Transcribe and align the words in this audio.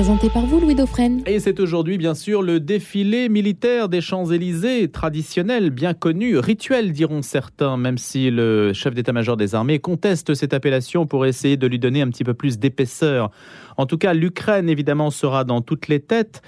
présenté 0.00 0.30
par 0.30 0.46
vous, 0.46 0.60
Louis 0.60 0.74
Dauphren. 0.74 1.20
Et 1.26 1.40
c'est 1.40 1.60
aujourd'hui, 1.60 1.98
bien 1.98 2.14
sûr, 2.14 2.40
le 2.40 2.58
défilé 2.58 3.28
militaire 3.28 3.90
des 3.90 4.00
Champs-Élysées, 4.00 4.88
traditionnel, 4.88 5.68
bien 5.68 5.92
connu, 5.92 6.38
rituel, 6.38 6.92
diront 6.92 7.20
certains, 7.20 7.76
même 7.76 7.98
si 7.98 8.30
le 8.30 8.72
chef 8.72 8.94
d'état-major 8.94 9.36
des 9.36 9.54
armées 9.54 9.78
conteste 9.78 10.32
cette 10.32 10.54
appellation 10.54 11.04
pour 11.04 11.26
essayer 11.26 11.58
de 11.58 11.66
lui 11.66 11.78
donner 11.78 12.00
un 12.00 12.08
petit 12.08 12.24
peu 12.24 12.32
plus 12.32 12.58
d'épaisseur. 12.58 13.30
En 13.76 13.84
tout 13.84 13.98
cas, 13.98 14.14
l'Ukraine, 14.14 14.70
évidemment, 14.70 15.10
sera 15.10 15.44
dans 15.44 15.60
toutes 15.60 15.88
les 15.88 16.00
têtes 16.00 16.40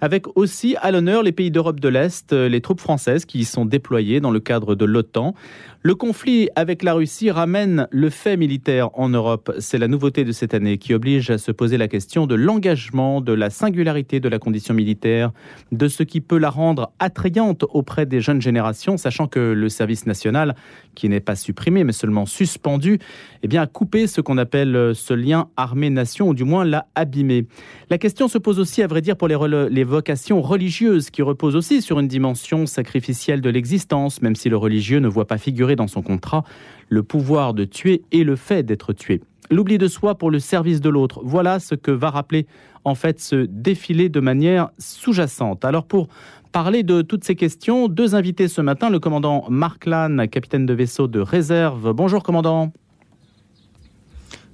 avec 0.00 0.26
aussi 0.36 0.76
à 0.80 0.90
l'honneur 0.90 1.22
les 1.22 1.32
pays 1.32 1.50
d'Europe 1.50 1.80
de 1.80 1.88
l'Est, 1.88 2.32
les 2.32 2.60
troupes 2.60 2.80
françaises 2.80 3.24
qui 3.24 3.40
y 3.40 3.44
sont 3.44 3.64
déployées 3.64 4.20
dans 4.20 4.30
le 4.30 4.40
cadre 4.40 4.74
de 4.74 4.84
l'OTAN. 4.84 5.34
Le 5.82 5.94
conflit 5.94 6.50
avec 6.56 6.82
la 6.82 6.92
Russie 6.92 7.30
ramène 7.30 7.88
le 7.90 8.10
fait 8.10 8.36
militaire 8.36 8.90
en 8.98 9.08
Europe. 9.08 9.50
C'est 9.60 9.78
la 9.78 9.88
nouveauté 9.88 10.24
de 10.24 10.32
cette 10.32 10.52
année 10.52 10.76
qui 10.76 10.92
oblige 10.92 11.30
à 11.30 11.38
se 11.38 11.52
poser 11.52 11.78
la 11.78 11.88
question 11.88 12.26
de 12.26 12.34
l'engagement, 12.34 13.22
de 13.22 13.32
la 13.32 13.48
singularité 13.48 14.20
de 14.20 14.28
la 14.28 14.38
condition 14.38 14.74
militaire, 14.74 15.32
de 15.72 15.88
ce 15.88 16.02
qui 16.02 16.20
peut 16.20 16.36
la 16.36 16.50
rendre 16.50 16.92
attrayante 16.98 17.64
auprès 17.70 18.04
des 18.04 18.20
jeunes 18.20 18.42
générations, 18.42 18.98
sachant 18.98 19.26
que 19.26 19.40
le 19.40 19.68
service 19.70 20.04
national, 20.04 20.54
qui 20.94 21.08
n'est 21.08 21.20
pas 21.20 21.34
supprimé 21.34 21.82
mais 21.82 21.92
seulement 21.92 22.26
suspendu, 22.26 22.98
eh 23.42 23.48
bien, 23.48 23.62
a 23.62 23.66
coupé 23.66 24.06
ce 24.06 24.20
qu'on 24.20 24.36
appelle 24.36 24.92
ce 24.94 25.14
lien 25.14 25.48
armée-nation, 25.56 26.28
ou 26.28 26.34
du 26.34 26.44
moins 26.44 26.66
l'a 26.66 26.88
abîmé. 26.94 27.46
La 27.88 27.96
question 27.96 28.28
se 28.28 28.36
pose 28.36 28.60
aussi, 28.60 28.82
à 28.82 28.86
vrai 28.86 29.00
dire, 29.00 29.16
pour 29.16 29.28
les, 29.28 29.38
les 29.70 29.84
vocations 29.90 30.40
religieuses, 30.40 31.10
qui 31.10 31.20
reposent 31.20 31.56
aussi 31.56 31.82
sur 31.82 32.00
une 32.00 32.08
dimension 32.08 32.64
sacrificielle 32.64 33.42
de 33.42 33.50
l'existence, 33.50 34.22
même 34.22 34.36
si 34.36 34.48
le 34.48 34.56
religieux 34.56 35.00
ne 35.00 35.08
voit 35.08 35.26
pas 35.26 35.36
figurer 35.36 35.76
dans 35.76 35.88
son 35.88 36.00
contrat 36.00 36.44
le 36.88 37.02
pouvoir 37.02 37.52
de 37.52 37.64
tuer 37.64 38.02
et 38.12 38.24
le 38.24 38.36
fait 38.36 38.62
d'être 38.62 38.94
tué. 38.94 39.20
L'oubli 39.50 39.78
de 39.78 39.88
soi 39.88 40.14
pour 40.14 40.30
le 40.30 40.38
service 40.38 40.80
de 40.80 40.88
l'autre, 40.88 41.20
voilà 41.24 41.58
ce 41.58 41.74
que 41.74 41.90
va 41.90 42.10
rappeler 42.10 42.46
en 42.84 42.94
fait 42.94 43.20
ce 43.20 43.46
défilé 43.50 44.08
de 44.08 44.20
manière 44.20 44.70
sous-jacente. 44.78 45.64
Alors 45.64 45.84
pour 45.84 46.08
parler 46.52 46.82
de 46.82 47.02
toutes 47.02 47.24
ces 47.24 47.34
questions, 47.34 47.88
deux 47.88 48.14
invités 48.14 48.48
ce 48.48 48.60
matin, 48.60 48.90
le 48.90 49.00
commandant 49.00 49.44
Marc 49.50 49.86
Lannes, 49.86 50.28
capitaine 50.28 50.66
de 50.66 50.72
vaisseau 50.72 51.08
de 51.08 51.20
réserve. 51.20 51.92
Bonjour 51.92 52.22
commandant. 52.22 52.72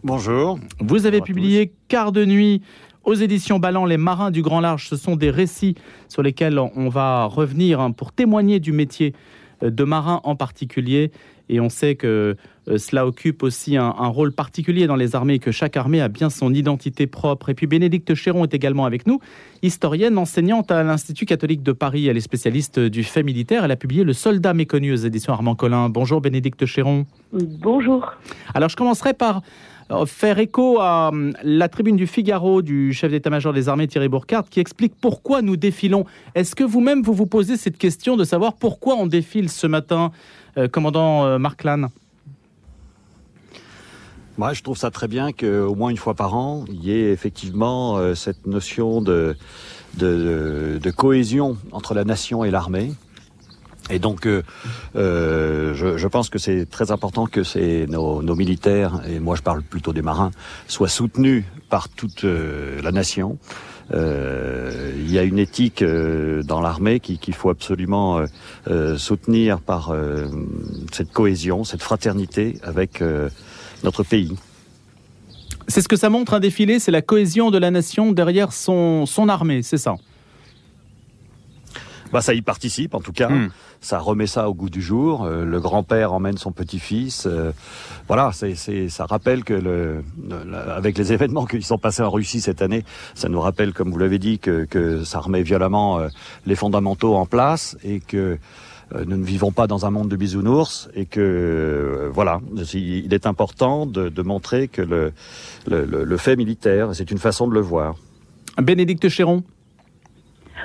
Bonjour. 0.02 0.58
Vous 0.80 1.04
avez 1.04 1.20
publié 1.20 1.72
Quart 1.88 2.12
de 2.12 2.24
nuit 2.24 2.62
aux 3.06 3.14
éditions 3.14 3.58
Ballant, 3.58 3.86
Les 3.86 3.96
Marins 3.96 4.30
du 4.30 4.42
Grand 4.42 4.60
Large. 4.60 4.88
Ce 4.88 4.96
sont 4.96 5.16
des 5.16 5.30
récits 5.30 5.76
sur 6.08 6.22
lesquels 6.22 6.58
on 6.58 6.88
va 6.88 7.24
revenir 7.24 7.80
hein, 7.80 7.92
pour 7.92 8.12
témoigner 8.12 8.60
du 8.60 8.72
métier 8.72 9.14
euh, 9.62 9.70
de 9.70 9.84
marins 9.84 10.20
en 10.24 10.34
particulier. 10.34 11.12
Et 11.48 11.60
on 11.60 11.68
sait 11.68 11.94
que 11.94 12.36
euh, 12.68 12.78
cela 12.78 13.06
occupe 13.06 13.44
aussi 13.44 13.76
un, 13.76 13.90
rôle 14.08 14.32
particulier 14.32 14.88
dans 14.88 14.96
les 14.96 15.14
armées, 15.14 15.38
que 15.38 15.52
chaque 15.52 15.76
armée 15.76 16.00
a 16.00 16.08
bien 16.08 16.28
son 16.28 16.52
identité 16.52 17.06
propre. 17.06 17.50
Et 17.50 17.54
puis 17.54 17.68
Bénédicte 17.68 18.12
Chéron 18.16 18.42
est 18.42 18.54
également 18.54 18.84
avec 18.84 19.06
nous, 19.06 19.20
historienne, 19.62 20.18
enseignante 20.18 20.72
à 20.72 20.82
l'Institut 20.82 21.26
catholique 21.26 21.62
de 21.62 21.70
Paris. 21.70 22.08
Elle 22.08 22.16
est 22.16 22.20
spécialiste 22.20 22.80
du 22.80 23.04
fait 23.04 23.22
militaire. 23.22 23.64
Elle 23.64 23.70
a 23.70 23.76
publié 23.76 24.02
Le 24.02 24.14
soldat 24.14 24.52
méconnu 24.52 24.92
aux 24.92 24.96
éditions 24.96 25.32
Armand 25.32 25.54
Collin. 25.54 25.88
Bonjour 25.88 26.20
Bénédicte 26.20 26.66
Chéron. 26.66 27.06
Bonjour. 27.32 28.14
Alors 28.52 28.68
je 28.68 28.76
commencerai 28.76 29.14
par 29.14 29.42
faire 30.06 30.38
écho 30.38 30.78
à 30.80 31.08
hum, 31.08 31.32
la 31.42 31.68
tribune 31.68 31.96
du 31.96 32.06
Figaro 32.06 32.62
du 32.62 32.92
chef 32.92 33.10
d'état-major 33.10 33.52
des 33.52 33.68
armées 33.68 33.86
Thierry 33.86 34.08
Bourcard 34.08 34.48
qui 34.48 34.60
explique 34.60 34.94
pourquoi 35.00 35.42
nous 35.42 35.56
défilons. 35.56 36.04
Est-ce 36.34 36.54
que 36.54 36.64
vous-même 36.64 37.02
vous 37.02 37.14
vous 37.14 37.26
posez 37.26 37.56
cette 37.56 37.78
question 37.78 38.16
de 38.16 38.24
savoir 38.24 38.54
pourquoi 38.54 38.96
on 38.96 39.06
défile 39.06 39.48
ce 39.48 39.66
matin, 39.66 40.10
euh, 40.58 40.68
commandant 40.68 41.24
euh, 41.24 41.38
Marc 41.38 41.64
Lannes? 41.64 41.88
Moi, 44.38 44.52
je 44.52 44.62
trouve 44.62 44.76
ça 44.76 44.90
très 44.90 45.08
bien 45.08 45.32
qu'au 45.32 45.74
moins 45.74 45.88
une 45.88 45.96
fois 45.96 46.12
par 46.12 46.36
an, 46.36 46.66
il 46.68 46.84
y 46.84 46.92
ait 46.92 47.10
effectivement 47.10 48.14
cette 48.14 48.46
notion 48.46 49.00
de, 49.00 49.34
de, 49.96 50.90
cohésion 50.90 51.56
entre 51.72 51.94
la 51.94 52.04
nation 52.04 52.44
et 52.44 52.50
l'armée. 52.50 52.92
Et 53.90 53.98
donc, 53.98 54.26
euh, 54.26 54.42
euh, 54.96 55.74
je, 55.74 55.96
je, 55.96 56.08
pense 56.08 56.28
que 56.28 56.38
c'est 56.38 56.66
très 56.66 56.90
important 56.90 57.26
que 57.26 57.44
c'est 57.44 57.86
nos, 57.88 58.20
nos, 58.20 58.34
militaires, 58.34 59.00
et 59.08 59.20
moi 59.20 59.36
je 59.36 59.42
parle 59.42 59.62
plutôt 59.62 59.92
des 59.92 60.02
marins, 60.02 60.32
soient 60.66 60.88
soutenus 60.88 61.44
par 61.68 61.88
toute 61.88 62.24
euh, 62.24 62.80
la 62.82 62.90
nation. 62.90 63.38
Euh, 63.92 64.92
il 64.96 65.12
y 65.12 65.18
a 65.18 65.22
une 65.22 65.38
éthique 65.38 65.84
dans 65.84 66.60
l'armée 66.60 66.98
qu'il 66.98 67.34
faut 67.34 67.50
absolument 67.50 68.20
soutenir 68.96 69.60
par 69.60 69.94
cette 70.90 71.12
cohésion, 71.12 71.62
cette 71.62 71.82
fraternité 71.82 72.58
avec 72.64 73.00
notre 73.84 74.02
pays. 74.02 74.34
C'est 75.68 75.82
ce 75.82 75.88
que 75.88 75.96
ça 75.96 76.10
montre 76.10 76.34
un 76.34 76.40
défilé, 76.40 76.80
c'est 76.80 76.90
la 76.90 77.02
cohésion 77.02 77.52
de 77.52 77.58
la 77.58 77.70
nation 77.70 78.10
derrière 78.10 78.52
son, 78.52 79.06
son 79.06 79.28
armée, 79.28 79.62
c'est 79.62 79.78
ça? 79.78 79.94
Bah, 82.12 82.20
ça 82.20 82.34
y 82.34 82.42
participe 82.42 82.94
en 82.94 83.00
tout 83.00 83.12
cas. 83.12 83.28
Hmm. 83.28 83.50
Ça 83.80 83.98
remet 83.98 84.26
ça 84.26 84.48
au 84.48 84.54
goût 84.54 84.70
du 84.70 84.82
jour. 84.82 85.24
Euh, 85.24 85.44
le 85.44 85.60
grand-père 85.60 86.12
emmène 86.12 86.38
son 86.38 86.52
petit-fils. 86.52 87.26
Euh, 87.26 87.52
voilà, 88.08 88.30
c'est, 88.32 88.88
ça 88.88 89.06
rappelle 89.06 89.44
que 89.44 89.54
le, 89.54 90.02
avec 90.74 90.98
les 90.98 91.12
événements 91.12 91.46
qui 91.46 91.62
sont 91.62 91.78
passés 91.78 92.02
en 92.02 92.10
Russie 92.10 92.40
cette 92.40 92.62
année, 92.62 92.84
ça 93.14 93.28
nous 93.28 93.40
rappelle, 93.40 93.72
comme 93.72 93.90
vous 93.90 93.98
l'avez 93.98 94.18
dit, 94.18 94.38
que, 94.38 94.64
que 94.64 95.04
ça 95.04 95.20
remet 95.20 95.42
violemment 95.42 95.98
euh, 95.98 96.08
les 96.46 96.54
fondamentaux 96.54 97.14
en 97.14 97.26
place 97.26 97.76
et 97.84 98.00
que 98.00 98.38
nous 98.94 99.16
ne 99.16 99.24
vivons 99.24 99.50
pas 99.50 99.66
dans 99.66 99.84
un 99.84 99.90
monde 99.90 100.08
de 100.08 100.14
bisounours 100.14 100.88
et 100.94 101.06
que 101.06 102.08
voilà, 102.14 102.40
il 102.72 103.12
est 103.12 103.26
important 103.26 103.84
de, 103.84 104.08
de 104.08 104.22
montrer 104.22 104.68
que 104.68 104.80
le, 104.80 105.12
le, 105.66 106.04
le 106.04 106.16
fait 106.16 106.36
militaire, 106.36 106.90
c'est 106.92 107.10
une 107.10 107.18
façon 107.18 107.48
de 107.48 107.54
le 107.54 107.60
voir. 107.60 107.96
Bénédicte 108.62 109.08
Chéron. 109.08 109.42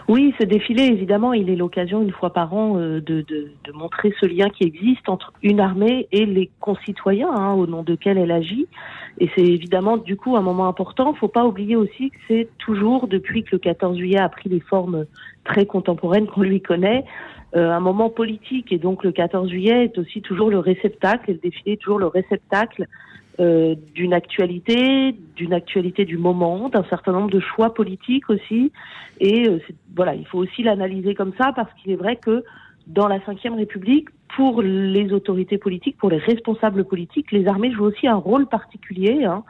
Oui, 0.07 0.33
ce 0.39 0.45
défilé, 0.45 0.83
évidemment, 0.83 1.33
il 1.33 1.49
est 1.49 1.55
l'occasion 1.55 2.01
une 2.01 2.11
fois 2.11 2.31
par 2.31 2.53
an 2.53 2.77
euh, 2.77 3.01
de, 3.01 3.21
de, 3.21 3.51
de, 3.63 3.71
montrer 3.73 4.13
ce 4.19 4.25
lien 4.25 4.49
qui 4.49 4.63
existe 4.63 5.07
entre 5.09 5.33
une 5.43 5.59
armée 5.59 6.07
et 6.11 6.25
les 6.25 6.49
concitoyens, 6.59 7.31
hein, 7.31 7.53
au 7.53 7.67
nom 7.67 7.83
de 7.83 7.95
quel 7.95 8.17
elle 8.17 8.31
agit. 8.31 8.67
Et 9.19 9.29
c'est 9.35 9.45
évidemment 9.45 9.97
du 9.97 10.15
coup 10.15 10.35
un 10.35 10.41
moment 10.41 10.67
important. 10.67 11.13
Faut 11.13 11.27
pas 11.27 11.45
oublier 11.45 11.75
aussi 11.75 12.09
que 12.09 12.17
c'est 12.27 12.49
toujours, 12.57 13.07
depuis 13.07 13.43
que 13.43 13.49
le 13.53 13.59
14 13.59 13.97
juillet 13.97 14.19
a 14.19 14.29
pris 14.29 14.49
les 14.49 14.61
formes 14.61 15.05
très 15.43 15.65
contemporaines 15.65 16.27
qu'on 16.27 16.41
lui 16.41 16.61
connaît, 16.61 17.03
euh, 17.55 17.71
un 17.71 17.79
moment 17.79 18.09
politique. 18.09 18.71
Et 18.71 18.77
donc 18.77 19.03
le 19.03 19.11
14 19.11 19.49
juillet 19.49 19.85
est 19.85 19.97
aussi 19.97 20.21
toujours 20.21 20.49
le 20.49 20.59
réceptacle, 20.59 21.29
et 21.29 21.33
le 21.33 21.39
défilé 21.39 21.73
est 21.73 21.81
toujours 21.81 21.99
le 21.99 22.07
réceptacle 22.07 22.87
euh, 23.39 23.75
d'une 23.95 24.13
actualité, 24.13 25.15
d'une 25.35 25.53
actualité 25.53 26.05
du 26.05 26.17
moment, 26.17 26.69
d'un 26.69 26.83
certain 26.89 27.13
nombre 27.13 27.29
de 27.29 27.39
choix 27.39 27.73
politiques 27.73 28.29
aussi. 28.29 28.71
Et 29.19 29.47
euh, 29.47 29.59
voilà, 29.95 30.15
il 30.15 30.25
faut 30.25 30.39
aussi 30.39 30.63
l'analyser 30.63 31.15
comme 31.15 31.33
ça 31.39 31.53
parce 31.55 31.71
qu'il 31.75 31.91
est 31.91 31.95
vrai 31.95 32.17
que 32.17 32.43
dans 32.87 33.07
la 33.07 33.19
Ve 33.19 33.55
République, 33.55 34.09
pour 34.35 34.61
les 34.61 35.11
autorités 35.13 35.57
politiques, 35.57 35.97
pour 35.97 36.09
les 36.09 36.17
responsables 36.17 36.85
politiques, 36.85 37.31
les 37.31 37.47
armées 37.47 37.71
jouent 37.71 37.85
aussi 37.85 38.07
un 38.07 38.15
rôle 38.15 38.47
particulier. 38.47 39.23
Hein, 39.23 39.43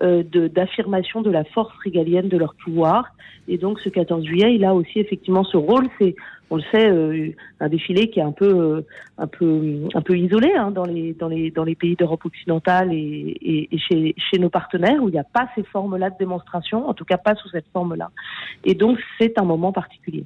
d'affirmation 0.00 1.22
de, 1.22 1.30
la 1.30 1.44
force 1.44 1.76
régalienne 1.84 2.28
de 2.28 2.36
leur 2.36 2.54
pouvoir. 2.54 3.14
Et 3.48 3.58
donc 3.58 3.80
ce 3.80 3.88
14 3.88 4.24
juillet, 4.24 4.54
il 4.54 4.64
a 4.64 4.74
aussi 4.74 4.98
effectivement 4.98 5.44
ce 5.44 5.56
rôle. 5.56 5.88
C'est, 6.00 6.14
on 6.50 6.56
le 6.56 6.62
sait, 6.70 6.90
euh, 6.90 7.30
un 7.60 7.68
défilé 7.68 8.10
qui 8.10 8.20
est 8.20 8.22
un 8.22 8.32
peu, 8.32 8.46
euh, 8.46 8.80
un 9.18 9.26
peu, 9.26 9.88
un 9.94 10.02
peu 10.02 10.16
isolé 10.16 10.52
hein, 10.54 10.70
dans 10.70 10.84
les, 10.84 11.12
dans 11.14 11.28
les, 11.28 11.50
dans 11.50 11.64
les 11.64 11.74
pays 11.74 11.96
d'Europe 11.96 12.24
occidentale 12.24 12.92
et, 12.92 13.68
et, 13.70 13.78
chez, 13.78 14.14
chez 14.18 14.38
nos 14.38 14.50
partenaires 14.50 15.02
où 15.02 15.08
il 15.08 15.12
n'y 15.12 15.18
a 15.18 15.24
pas 15.24 15.48
ces 15.54 15.62
formes-là 15.64 16.10
de 16.10 16.18
démonstration, 16.18 16.88
en 16.88 16.94
tout 16.94 17.04
cas 17.04 17.16
pas 17.16 17.34
sous 17.36 17.48
cette 17.48 17.66
forme-là. 17.72 18.10
Et 18.64 18.74
donc 18.74 18.98
c'est 19.18 19.38
un 19.38 19.44
moment 19.44 19.72
particulier. 19.72 20.24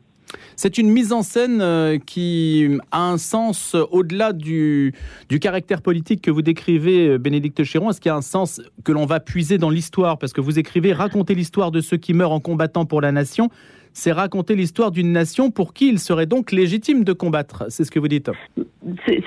C'est 0.57 0.79
une 0.79 0.91
mise 0.91 1.13
en 1.13 1.23
scène 1.23 1.61
euh, 1.61 1.99
qui 1.99 2.79
a 2.91 3.11
un 3.11 3.19
sens 3.19 3.75
au-delà 3.75 4.33
du, 4.33 4.95
du, 5.29 5.39
caractère 5.39 5.83
politique 5.83 6.23
que 6.23 6.31
vous 6.31 6.43
décrivez, 6.43 7.09
euh, 7.09 7.19
Bénédicte 7.19 7.63
Chéron. 7.65 7.91
Est-ce 7.91 8.01
qu'il 8.01 8.11
y 8.11 8.13
a 8.13 8.17
un 8.17 8.23
sens 8.23 8.61
que 8.85 8.93
l'on 8.93 9.07
va 9.07 9.21
puiser 9.21 9.59
dans 9.59 9.71
l'histoire? 9.71 10.19
Parce 10.19 10.33
que 10.33 10.41
vous 10.41 10.59
écrivez 10.59 10.93
raconter 10.93 11.35
l'histoire 11.35 11.71
de 11.71 11.81
ceux 11.81 11.97
qui 11.97 12.15
meurent 12.15 12.33
en 12.33 12.41
combattant 12.41 12.87
pour 12.87 13.01
la 13.01 13.13
nation 13.13 13.51
c'est 13.97 14.13
raconter 14.13 14.55
l'histoire 14.57 14.91
d'une 14.91 15.11
nation 15.11 15.51
pour 15.51 15.73
qui 15.73 15.89
il 15.89 15.99
serait 15.99 16.27
donc 16.27 16.53
légitime 16.53 17.03
de 17.03 17.15
combattre. 17.15 17.65
C'est 17.71 17.83
ce 17.83 17.91
que 17.91 17.99
vous 17.99 18.09
dites. 18.09 18.31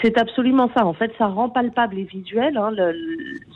C'est 0.03 0.15
absolument 0.19 0.69
ça. 0.77 0.85
En 0.85 0.93
fait, 0.93 1.11
ça 1.17 1.25
rend 1.25 1.49
palpable 1.49 1.97
et 1.97 2.03
visuel. 2.03 2.55
Hein, 2.55 2.73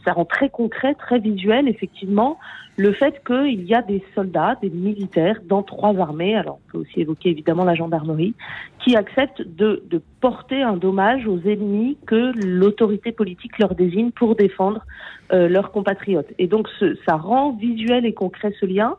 ça 0.05 0.13
rend 0.13 0.25
très 0.25 0.49
concret, 0.49 0.93
très 0.95 1.19
visuel, 1.19 1.67
effectivement, 1.67 2.37
le 2.77 2.91
fait 2.91 3.21
qu'il 3.25 3.63
y 3.63 3.75
a 3.75 3.81
des 3.81 4.03
soldats, 4.15 4.57
des 4.61 4.69
militaires 4.69 5.39
dans 5.47 5.63
trois 5.63 5.95
armées. 5.97 6.35
Alors, 6.35 6.59
on 6.67 6.71
peut 6.71 6.77
aussi 6.79 7.01
évoquer 7.01 7.29
évidemment 7.29 7.63
la 7.63 7.75
gendarmerie, 7.75 8.33
qui 8.79 8.95
acceptent 8.95 9.41
de, 9.41 9.83
porter 10.21 10.61
un 10.61 10.77
dommage 10.77 11.27
aux 11.27 11.39
ennemis 11.41 11.97
que 12.07 12.31
l'autorité 12.45 13.11
politique 13.11 13.59
leur 13.59 13.75
désigne 13.75 14.11
pour 14.11 14.35
défendre 14.35 14.85
euh, 15.33 15.49
leurs 15.49 15.71
compatriotes. 15.71 16.31
Et 16.39 16.47
donc, 16.47 16.69
ça 17.05 17.17
rend 17.17 17.51
visuel 17.51 18.05
et 18.05 18.13
concret 18.13 18.53
ce 18.59 18.65
lien. 18.65 18.95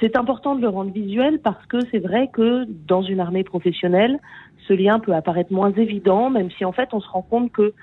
C'est 0.00 0.16
important 0.16 0.54
de 0.54 0.60
le 0.60 0.68
rendre 0.68 0.92
visuel 0.92 1.40
parce 1.40 1.64
que 1.66 1.78
c'est 1.90 1.98
vrai 1.98 2.28
que 2.32 2.66
dans 2.86 3.02
une 3.02 3.20
armée 3.20 3.44
professionnelle, 3.44 4.18
ce 4.68 4.72
lien 4.74 4.98
peut 4.98 5.14
apparaître 5.14 5.52
moins 5.52 5.72
évident, 5.72 6.30
même 6.30 6.50
si 6.50 6.64
en 6.64 6.72
fait 6.72 6.90
on 6.92 7.00
se 7.00 7.08
rend 7.08 7.22
compte 7.22 7.52
que 7.52 7.74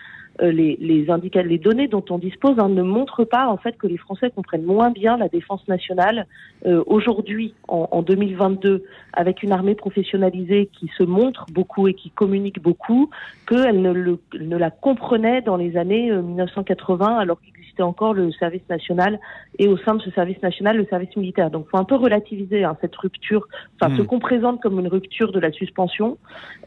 les, 0.42 0.78
les, 0.80 1.06
les 1.44 1.57
données 1.57 1.88
dont 1.88 2.04
on 2.10 2.18
dispose 2.18 2.60
hein, 2.60 2.69
ne 2.69 2.84
montrent 2.84 3.24
pas 3.24 3.48
en 3.48 3.57
fait 3.57 3.78
que 3.78 3.88
les 3.88 3.98
Français 3.98 4.31
comprennent 4.34 4.63
moins 4.66 4.92
bien 4.92 5.18
la 5.18 5.30
défense 5.30 5.68
nationale 5.68 6.28
euh, 6.66 6.84
aujourd'hui, 6.88 7.54
en, 7.68 7.88
en, 7.92 8.01
2022, 8.01 8.84
avec 9.13 9.44
une 9.44 9.51
armée 9.51 9.75
professionnalisée 9.75 10.69
qui 10.74 10.89
se 10.98 11.04
montre 11.04 11.45
beaucoup 11.51 11.88
et 11.88 11.94
qui 11.94 12.10
communique 12.10 12.62
beaucoup, 12.62 13.10
qu'elle 13.48 13.81
ne, 13.81 13.92
le, 13.92 14.19
ne 14.39 14.57
la 14.57 14.72
comprenait 14.72 15.42
dans 15.42 15.57
les 15.57 15.78
années 15.78 16.12
1980, 16.12 17.18
alors 17.18 17.40
qu'existait 17.42 17.83
encore 17.83 18.13
le 18.13 18.31
service 18.31 18.68
national 18.69 19.19
et 19.60 19.68
au 19.68 19.78
sein 19.78 19.95
de 19.95 20.01
ce 20.01 20.10
service 20.12 20.42
national, 20.42 20.78
le 20.78 20.86
service 20.86 21.16
militaire. 21.16 21.51
Donc, 21.51 21.68
faut 21.69 21.78
un 21.78 21.83
peu 21.83 21.95
relativiser 21.95 22.63
hein, 22.63 22.75
cette 22.81 22.95
rupture, 22.95 23.48
enfin 23.80 23.95
ce 23.95 24.01
hmm. 24.01 24.07
qu'on 24.07 24.19
présente 24.19 24.62
comme 24.62 24.80
une 24.80 24.88
rupture 24.88 25.31
de 25.31 25.40
la 25.40 25.51
suspension, 25.51 26.18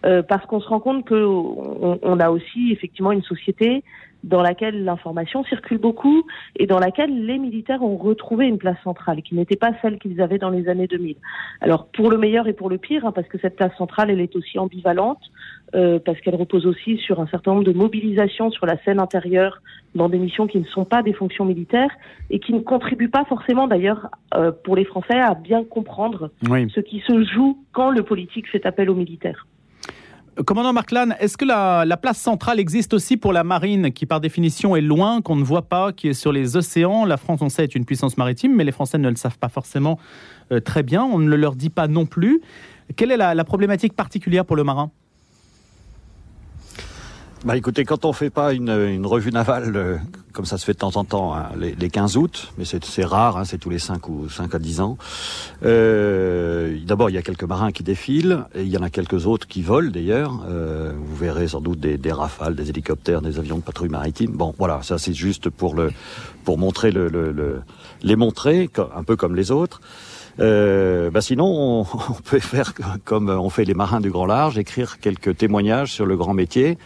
euh, 0.07 0.23
parce 0.23 0.47
qu'on 0.47 0.61
se 0.61 0.69
rend 0.69 0.81
compte 0.81 1.05
que 1.05 1.21
on 1.23 2.21
a 2.21 2.31
aussi 2.31 2.73
effectivement 2.73 3.13
une 3.13 3.23
société 3.23 3.60
dans 4.25 4.43
laquelle 4.43 4.85
l'information 4.85 5.45
circule 5.45 5.79
beaucoup 5.79 6.27
et 6.57 6.67
dans 6.67 6.79
laquelle 6.79 7.25
les 7.25 7.39
militaires 7.39 7.83
ont 7.83 7.97
retrouvé 7.97 8.47
une 8.47 8.59
place 8.59 8.77
centrale 8.85 9.23
qui 9.23 9.35
n'était 9.35 9.57
pas 9.57 9.73
celle 9.81 9.99
qu'ils 9.99 10.21
avaient 10.21 10.39
dans 10.39 10.51
les 10.51 10.69
années 10.69 10.87
2000. 10.87 11.17
Alors 11.61 11.87
pour 11.87 12.11
le 12.11 12.19
meilleur 12.19 12.47
et 12.47 12.53
pour 12.53 12.69
le 12.69 12.79
pire, 12.79 13.07
hein, 13.07 13.13
parce 13.13 13.29
que 13.29 13.39
cette 13.39 13.57
place 13.57 13.75
centrale, 13.77 14.11
elle 14.11 14.21
est 14.21 14.37
aussi 14.37 14.59
ambivalente, 14.59 15.21
euh, 15.75 15.99
parce 16.05 16.21
qu'elle 16.21 16.35
repose 16.35 16.67
aussi 16.67 16.99
sur 16.99 17.21
un 17.21 17.27
certain 17.29 17.53
nombre 17.53 17.65
de 17.65 17.73
mobilisations 17.73 18.51
sur 18.51 18.67
la 18.67 18.77
scène 18.85 19.01
intérieure 19.01 19.63
dans 19.95 20.09
des 20.09 20.19
missions 20.19 20.47
qui 20.47 20.59
ne 20.59 20.65
sont 20.65 20.85
pas 20.85 21.03
des 21.03 21.13
fonctions 21.13 21.45
militaires 21.45 21.91
et 22.29 22.39
qui 22.41 22.53
ne 22.53 22.61
contribuent 22.61 23.09
pas 23.09 23.25
forcément 23.25 23.67
d'ailleurs 23.67 24.09
euh, 24.35 24.53
pour 24.65 24.77
les 24.77 24.85
Français 24.85 25.19
à 25.19 25.35
bien 25.35 25.65
comprendre 25.65 26.31
ce 26.43 26.81
qui 26.81 27.01
se 27.01 27.25
joue 27.25 27.59
quand 27.73 27.91
le 27.91 28.03
politique 28.03 28.49
fait 28.49 28.67
appel 28.67 28.91
aux 28.91 28.95
militaires. 28.95 29.47
Commandant 30.47 30.73
Marklan, 30.73 31.11
est-ce 31.19 31.37
que 31.37 31.45
la, 31.45 31.97
place 31.97 32.19
centrale 32.19 32.61
existe 32.61 32.95
aussi 32.95 33.17
pour 33.17 33.33
la 33.33 33.45
marine, 33.45 33.93
qui 33.93 34.07
par 34.07 34.21
définition 34.21 34.77
est 34.77 34.81
loin, 34.81 35.23
qu'on 35.23 35.37
ne 35.37 35.45
voit 35.45 35.69
pas, 35.69 35.93
qui 35.93 36.09
est 36.09 36.15
sur 36.15 36.33
les 36.33 36.57
océans? 36.57 37.05
La 37.05 37.17
France, 37.17 37.41
on 37.43 37.49
sait, 37.49 37.65
est 37.65 37.75
une 37.75 37.85
puissance 37.85 38.17
maritime, 38.17 38.55
mais 38.55 38.65
les 38.65 38.73
Français 38.73 38.99
ne 38.99 39.09
le 39.09 39.17
savent 39.17 39.39
pas 39.39 39.49
forcément 39.49 39.99
euh, 40.53 40.61
très 40.61 40.83
bien, 40.83 41.03
on 41.03 41.19
ne 41.19 41.29
le 41.29 41.37
leur 41.37 41.57
dit 41.57 41.71
pas 41.71 41.89
non 41.89 42.07
plus. 42.07 42.41
Quelle 42.97 43.11
est 43.11 43.17
la 43.17 43.45
problématique 43.45 43.95
particulière 43.95 44.45
pour 44.45 44.57
le 44.57 44.65
marin? 44.65 44.91
Bah 47.45 47.57
écoutez, 47.57 47.85
quand 47.85 48.05
on 48.05 48.13
fait 48.13 48.29
pas 48.29 48.53
une, 48.53 48.69
une 48.69 49.07
revue 49.07 49.33
navale 49.33 49.75
euh, 49.75 49.97
comme 50.33 50.45
ça 50.45 50.59
se 50.59 50.65
fait 50.65 50.75
de 50.75 50.79
temps 50.79 50.97
en 50.97 51.05
temps, 51.05 51.35
hein, 51.35 51.49
les, 51.59 51.75
les, 51.75 51.89
15 51.89 52.17
août, 52.17 52.53
mais 52.59 52.65
c'est 52.65 53.05
rare, 53.05 53.39
hein, 53.39 53.45
c'est 53.45 53.59
tous 53.59 53.71
les 53.71 53.79
5 53.79 54.09
ou 54.09 54.29
5 54.29 54.55
à 54.55 54.59
10 54.59 54.81
ans. 54.81 54.99
Euh, 55.65 56.79
D'abord, 56.85 57.11
il 57.11 57.15
y 57.15 57.19
a 57.19 57.23
quelques 57.23 57.45
marins 57.45 57.73
qui 57.73 57.83
défilent, 57.83 58.45
et 58.55 58.63
il 58.63 58.69
y 58.69 58.77
en 58.77 58.83
a 58.83 58.91
quelques 58.91 59.27
autres 59.27 59.47
qui 59.49 59.63
volent 59.63 59.91
d'ailleurs. 59.91 60.45
Euh, 60.49 60.93
vous 60.95 61.17
verrez 61.17 61.49
sans 61.49 61.61
doute 61.61 61.81
des, 61.81 61.97
des, 61.97 62.13
rafales, 62.13 62.55
des 62.55 62.69
hélicoptères, 62.71 63.23
des 63.23 63.39
avions 63.39 63.57
de 63.57 63.63
patrouille 63.63 63.89
maritime. 63.89 64.33
Bon, 64.33 64.55
voilà, 64.59 64.83
ça 64.83 64.99
c'est 64.99 65.15
juste 65.15 65.49
pour 65.49 65.75
le 65.75 65.91
pour 66.45 66.59
montrer 66.59 66.91
le, 66.91 67.09
le, 67.09 67.33
le 67.33 67.61
les 68.03 68.17
montrer, 68.17 68.71
un 68.95 69.03
peu 69.03 69.17
comme 69.17 69.35
les 69.35 69.51
autres. 69.51 69.81
Euh, 70.39 71.11
bah 71.11 71.21
sinon, 71.21 71.47
on, 71.47 71.81
on, 72.11 72.13
peut 72.25 72.39
faire 72.39 72.73
comme 73.05 73.29
on 73.29 73.51
fait 73.51 73.65
les 73.65 73.75
marins 73.75 74.01
du 74.01 74.11
grand 74.11 74.27
large, 74.27 74.59
écrire 74.59 74.99
quelques 75.01 75.37
témoignages 75.37 75.93
sur 75.93 76.07
le 76.07 76.17
grand 76.17 76.35
métier, 76.35 76.79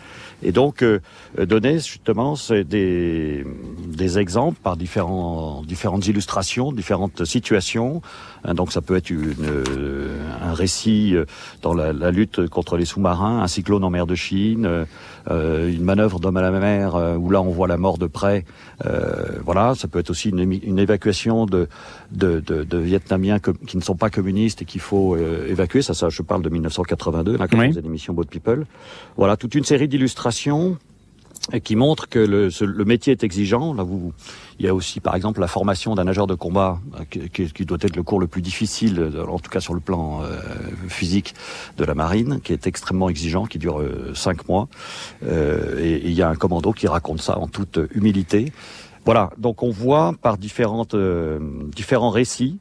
et 0.42 0.52
donc 0.52 0.82
euh, 0.82 1.00
donner 1.38 1.74
justement 1.74 2.34
des, 2.50 3.44
des 3.86 4.18
exemples 4.18 4.58
par 4.62 4.76
différents, 4.76 5.62
différentes 5.66 6.06
illustrations, 6.06 6.72
différentes 6.72 7.24
situations. 7.24 8.02
Hein, 8.44 8.54
donc 8.54 8.72
ça 8.72 8.80
peut 8.80 8.96
être 8.96 9.10
une, 9.10 9.34
euh, 9.42 10.18
un 10.42 10.52
récit 10.52 11.14
euh, 11.14 11.24
dans 11.62 11.74
la, 11.74 11.92
la, 11.92 12.10
lutte 12.10 12.46
contre 12.48 12.76
les 12.76 12.84
sous-marins, 12.84 13.40
un 13.42 13.48
cyclone 13.48 13.82
en 13.84 13.90
mer 13.90 14.06
de 14.06 14.14
Chine, 14.14 14.86
euh, 15.30 15.70
une 15.70 15.82
manœuvre 15.82 16.20
d'homme 16.20 16.36
à 16.36 16.42
la 16.42 16.50
mer 16.50 16.94
où 17.18 17.30
là 17.30 17.40
on 17.40 17.50
voit 17.50 17.68
la 17.68 17.78
mort 17.78 17.98
de 17.98 18.06
près. 18.06 18.44
voilà, 19.44 19.74
ça 19.74 19.88
peut 19.88 19.98
être 19.98 20.10
aussi 20.10 20.28
une, 20.28 20.40
une 20.40 20.78
évacuation 20.78 21.46
de, 21.46 21.68
de, 22.12 22.40
de, 22.40 22.64
de 22.64 22.78
Vietnamiens 22.78 23.38
qui 23.38 23.76
ne 23.76 23.82
sont 23.82 23.96
pas 23.96 24.10
communistes 24.10 24.62
et 24.62 24.64
qu'il 24.64 24.80
faut 24.80 25.16
évacuer. 25.16 25.82
Ça, 25.82 25.94
ça, 25.94 26.08
je 26.08 26.22
parle 26.22 26.42
de 26.42 26.50
1982, 26.50 27.36
là, 27.36 27.48
quand 27.48 27.58
oui. 27.58 27.66
on 27.66 27.68
faisait 27.70 27.80
l'émission 27.80 28.12
Boat 28.12 28.24
People. 28.24 28.66
Voilà, 29.16 29.36
toute 29.36 29.54
une 29.54 29.64
série 29.64 29.88
d'illustrations 29.88 30.23
qui 31.62 31.76
montre 31.76 32.08
que 32.08 32.18
le, 32.18 32.48
le, 32.60 32.84
métier 32.84 33.12
est 33.12 33.22
exigeant. 33.22 33.74
Là, 33.74 33.82
vous, 33.82 34.12
il 34.58 34.66
y 34.66 34.68
a 34.68 34.74
aussi, 34.74 35.00
par 35.00 35.14
exemple, 35.14 35.40
la 35.40 35.46
formation 35.46 35.94
d'un 35.94 36.04
nageur 36.04 36.26
de 36.26 36.34
combat, 36.34 36.80
euh, 36.98 37.26
qui, 37.32 37.52
qui, 37.52 37.64
doit 37.64 37.78
être 37.80 37.96
le 37.96 38.02
cours 38.02 38.20
le 38.20 38.26
plus 38.26 38.42
difficile, 38.42 38.98
euh, 38.98 39.26
en 39.26 39.38
tout 39.38 39.50
cas 39.50 39.60
sur 39.60 39.74
le 39.74 39.80
plan 39.80 40.22
euh, 40.22 40.40
physique 40.88 41.34
de 41.76 41.84
la 41.84 41.94
marine, 41.94 42.40
qui 42.42 42.52
est 42.52 42.66
extrêmement 42.66 43.08
exigeant, 43.08 43.44
qui 43.44 43.58
dure 43.58 43.80
euh, 43.80 44.12
cinq 44.14 44.48
mois. 44.48 44.68
Euh, 45.24 45.80
et, 45.80 45.94
et, 45.94 46.08
il 46.08 46.14
y 46.14 46.22
a 46.22 46.28
un 46.28 46.34
commando 46.36 46.72
qui 46.72 46.86
raconte 46.86 47.20
ça 47.20 47.38
en 47.38 47.48
toute 47.48 47.78
humilité. 47.94 48.52
Voilà, 49.04 49.30
donc 49.36 49.62
on 49.62 49.70
voit 49.70 50.14
par 50.22 50.38
différentes, 50.38 50.96
différents 51.76 52.08
récits 52.08 52.58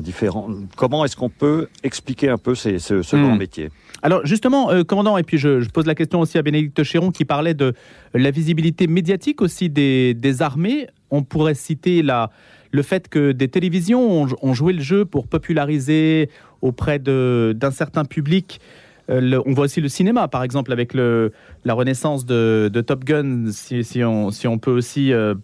différent... 0.00 0.48
Comment 0.76 1.04
est-ce 1.04 1.16
qu'on 1.16 1.30
peut 1.30 1.68
expliquer 1.82 2.28
un 2.28 2.38
peu 2.38 2.54
ces, 2.54 2.78
ce, 2.78 3.02
ce 3.02 3.16
mmh. 3.16 3.22
grand 3.22 3.36
métier? 3.36 3.70
Alors 4.02 4.24
justement, 4.24 4.70
euh, 4.70 4.84
commandant, 4.84 5.16
et 5.16 5.22
puis 5.22 5.38
je, 5.38 5.68
pose 5.70 5.86
la 5.86 5.94
question 5.94 6.20
aussi 6.20 6.38
à 6.38 6.42
Bénédicte 6.42 6.82
Chéron 6.82 7.10
qui 7.10 7.24
parlait 7.24 7.54
de 7.54 7.74
la 8.14 8.30
visibilité 8.30 8.86
médiatique 8.86 9.40
aussi 9.40 9.70
des, 9.70 10.42
armées. 10.42 10.86
On 11.10 11.22
pourrait 11.22 11.54
citer 11.54 12.02
le 12.02 12.82
fait 12.82 13.08
que 13.08 13.32
des 13.32 13.48
télévisions 13.48 14.22
ont, 14.22 14.28
ont 14.42 14.54
joué 14.54 14.72
le 14.72 14.82
jeu 14.82 15.04
pour 15.04 15.26
populariser 15.26 16.28
auprès 16.62 16.98
d'un 16.98 17.70
certain 17.70 18.04
public 18.04 18.60
le, 19.08 19.40
on 19.46 19.52
voit 19.52 19.66
aussi 19.66 19.80
le 19.80 19.88
cinéma, 19.88 20.28
par 20.28 20.42
exemple, 20.42 20.72
avec 20.72 20.94
la 20.94 21.74
renaissance 21.74 22.26
de, 22.26 22.70
Top 22.86 23.04
Gun, 23.04 23.46
si, 23.50 24.02
on, 24.04 24.58
peut 24.58 24.70
aussi 24.70 25.12
euh, 25.12 25.34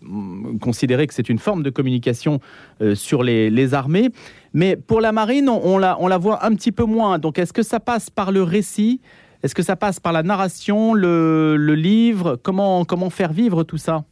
considérer 0.60 1.06
que 1.06 1.14
c'est 1.14 1.28
une 1.28 1.38
forme 1.38 1.62
de 1.62 1.70
communication 1.70 2.40
euh, 2.80 2.94
sur 2.94 3.22
les, 3.22 3.74
armées. 3.74 4.10
Mais 4.54 4.76
pour 4.76 5.00
la 5.00 5.12
marine, 5.12 5.48
on, 5.48 5.78
la, 5.78 6.18
voit 6.18 6.44
un 6.44 6.54
petit 6.54 6.72
peu 6.72 6.84
moins. 6.84 7.18
Donc, 7.18 7.38
est-ce 7.38 7.52
que 7.52 7.62
ça 7.62 7.80
passe 7.80 8.10
par 8.10 8.32
le 8.32 8.42
récit? 8.42 9.00
Est-ce 9.42 9.54
que 9.54 9.62
ça 9.62 9.76
passe 9.76 9.98
par 9.98 10.12
la 10.12 10.22
narration, 10.22 10.94
le, 10.94 11.56
livre? 11.74 12.36
Comment, 12.42 12.84
faire 13.10 13.32
vivre 13.32 13.62
tout 13.62 13.78
ça? 13.78 14.04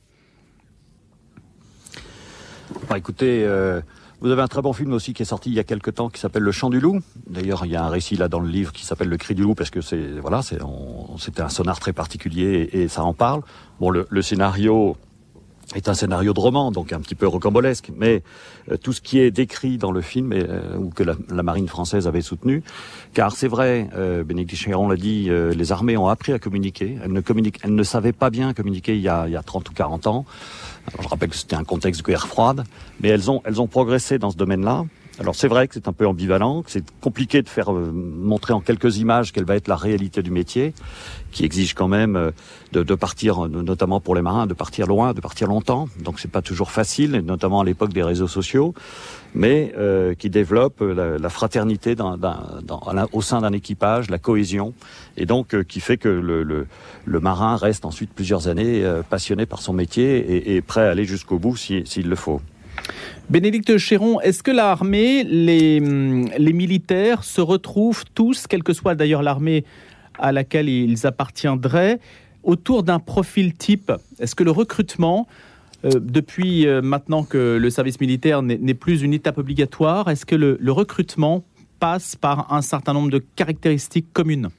Bah, 2.88 2.98
Écoutez, 2.98 3.44
euh, 3.44 3.80
vous 4.20 4.30
avez 4.30 4.42
un 4.42 4.48
très 4.48 4.60
bon 4.60 4.72
film 4.72 4.92
aussi 4.92 5.14
qui 5.14 5.22
est 5.22 5.26
sorti 5.26 5.50
il 5.50 5.54
y 5.54 5.58
a 5.58 5.64
quelques 5.64 5.94
temps 5.94 6.10
qui 6.10 6.20
s'appelle 6.20 6.42
Le 6.42 6.52
Chant 6.52 6.68
du 6.68 6.78
Loup. 6.78 7.00
D'ailleurs, 7.26 7.64
il 7.64 7.72
y 7.72 7.76
a 7.76 7.84
un 7.84 7.88
récit 7.88 8.16
là 8.16 8.28
dans 8.28 8.40
le 8.40 8.48
livre 8.48 8.72
qui 8.72 8.84
s'appelle 8.84 9.08
Le 9.08 9.16
Cri 9.16 9.34
du 9.34 9.42
Loup 9.42 9.54
parce 9.54 9.70
que 9.70 9.80
c'est 9.80 10.18
voilà, 10.20 10.42
c'était 10.42 11.40
un 11.40 11.48
sonar 11.48 11.80
très 11.80 11.92
particulier 11.92 12.68
et, 12.72 12.82
et, 12.82 12.88
ça 12.88 13.02
en 13.02 13.14
parle. 13.14 13.42
Bon, 13.80 13.90
le, 13.90 14.06
le 14.10 14.22
scénario 14.22 14.96
est 15.74 15.88
un 15.88 15.94
scénario 15.94 16.32
de 16.32 16.40
roman, 16.40 16.72
donc 16.72 16.92
un 16.92 17.00
petit 17.00 17.14
peu 17.14 17.26
rocambolesque, 17.26 17.90
mais 17.96 18.22
euh, 18.70 18.76
tout 18.76 18.92
ce 18.92 19.00
qui 19.00 19.20
est 19.20 19.30
décrit 19.30 19.78
dans 19.78 19.92
le 19.92 20.00
film, 20.00 20.32
euh, 20.32 20.76
ou 20.76 20.90
que 20.90 21.02
la, 21.02 21.14
la, 21.30 21.42
marine 21.42 21.68
française 21.68 22.08
avait 22.08 22.22
soutenu, 22.22 22.62
car 23.14 23.32
c'est 23.32 23.48
vrai, 23.48 23.88
euh, 23.94 24.24
Bénédicte 24.24 24.60
Chéron 24.60 24.88
l'a 24.88 24.96
dit, 24.96 25.26
euh, 25.28 25.52
les 25.52 25.72
armées 25.72 25.96
ont 25.96 26.08
appris 26.08 26.32
à 26.32 26.38
communiquer, 26.38 26.98
elles 27.02 27.12
ne, 27.12 27.20
communiquent, 27.20 27.60
elles 27.62 27.74
ne 27.74 27.82
savaient 27.82 28.12
pas 28.12 28.30
bien 28.30 28.52
communiquer 28.52 28.96
il 28.96 29.02
y 29.02 29.08
a, 29.08 29.26
il 29.26 29.32
y 29.32 29.36
a 29.36 29.42
30 29.42 29.68
ou 29.70 29.72
40 29.72 30.06
ans, 30.06 30.24
alors 30.88 31.02
je 31.02 31.08
rappelle 31.08 31.28
que 31.28 31.36
c'était 31.36 31.56
un 31.56 31.64
contexte 31.64 32.00
de 32.00 32.06
guerre 32.06 32.26
froide, 32.26 32.64
mais 33.00 33.08
elles 33.08 33.30
ont, 33.30 33.42
elles 33.44 33.60
ont 33.60 33.68
progressé 33.68 34.18
dans 34.18 34.30
ce 34.30 34.36
domaine-là, 34.36 34.84
alors 35.20 35.34
c'est 35.34 35.48
vrai 35.48 35.68
que 35.68 35.74
c'est 35.74 35.86
un 35.86 35.92
peu 35.92 36.06
ambivalent, 36.06 36.62
que 36.62 36.70
c'est 36.70 36.84
compliqué 37.00 37.42
de 37.42 37.48
faire 37.48 37.72
euh, 37.72 37.92
montrer 37.92 38.52
en 38.52 38.60
quelques 38.60 38.96
images 38.98 39.32
quelle 39.32 39.44
va 39.44 39.54
être 39.54 39.68
la 39.68 39.76
réalité 39.76 40.22
du 40.22 40.30
métier, 40.30 40.74
qui 41.30 41.44
exige 41.44 41.74
quand 41.74 41.88
même 41.88 42.16
euh, 42.16 42.30
de, 42.72 42.94
partir, 42.94 43.48
notamment 43.48 44.00
pour 44.00 44.14
les 44.14 44.22
marins, 44.22 44.46
de 44.46 44.54
partir 44.54 44.86
loin, 44.86 45.12
de 45.12 45.20
partir 45.20 45.46
longtemps. 45.46 45.88
Donc 46.02 46.20
c'est 46.20 46.30
pas 46.30 46.42
toujours 46.42 46.70
facile, 46.70 47.22
notamment 47.24 47.60
à 47.60 47.64
l'époque 47.64 47.92
des 47.92 48.02
réseaux 48.02 48.28
sociaux, 48.28 48.74
mais 49.34 49.72
euh, 49.76 50.14
qui 50.14 50.30
développe 50.30 50.80
la, 50.80 51.28
fraternité 51.28 51.94
au 53.12 53.22
sein 53.22 53.40
d'un 53.40 53.52
équipage, 53.52 54.10
la 54.10 54.18
cohésion, 54.18 54.74
et 55.16 55.26
donc 55.26 55.54
euh, 55.54 55.62
qui 55.62 55.80
fait 55.80 55.96
que 55.96 56.08
le, 56.08 56.66
marin 57.20 57.56
reste 57.56 57.84
ensuite 57.84 58.12
plusieurs 58.12 58.48
années 58.48 58.84
euh, 58.84 59.02
passionné 59.02 59.46
par 59.46 59.62
son 59.62 59.72
métier 59.72 60.18
et, 60.18 60.56
et 60.56 60.62
prêt 60.62 60.86
à 60.86 60.90
aller 60.90 61.04
jusqu'au 61.04 61.38
bout 61.38 61.56
s'il 61.56 61.86
si, 61.86 62.02
le 62.02 62.16
faut. 62.16 62.40
Bénédicte 63.28 63.78
Chéron, 63.78 64.20
est-ce 64.20 64.42
que 64.42 64.50
l'armée, 64.50 65.22
les, 65.22 65.78
les, 65.78 66.52
militaires 66.52 67.22
se 67.22 67.40
retrouvent 67.40 68.04
tous, 68.12 68.48
quelle 68.48 68.64
que 68.64 68.72
soit 68.72 68.96
d'ailleurs 68.96 69.22
l'armée 69.22 69.64
à 70.18 70.32
laquelle 70.32 70.68
ils 70.68 71.06
appartiendraient, 71.06 72.00
autour 72.42 72.82
d'un 72.82 72.98
profil 72.98 73.54
type? 73.54 73.92
Est-ce 74.18 74.34
que 74.34 74.42
le 74.42 74.50
recrutement, 74.50 75.28
euh, 75.84 75.90
depuis 76.00 76.66
euh, 76.66 76.82
maintenant 76.82 77.22
que 77.22 77.56
le 77.56 77.70
service 77.70 78.00
militaire 78.00 78.42
n'est 78.42 78.74
plus 78.74 79.02
une 79.02 79.14
étape 79.14 79.38
obligatoire, 79.38 80.10
est-ce 80.10 80.26
que 80.26 80.34
le 80.34 80.72
recrutement 80.72 81.44
passe 81.78 82.16
par 82.16 82.52
un 82.52 82.62
certain 82.62 82.92
nombre 82.92 83.10
de 83.10 83.22
caractéristiques 83.36 84.12
communes? 84.12 84.50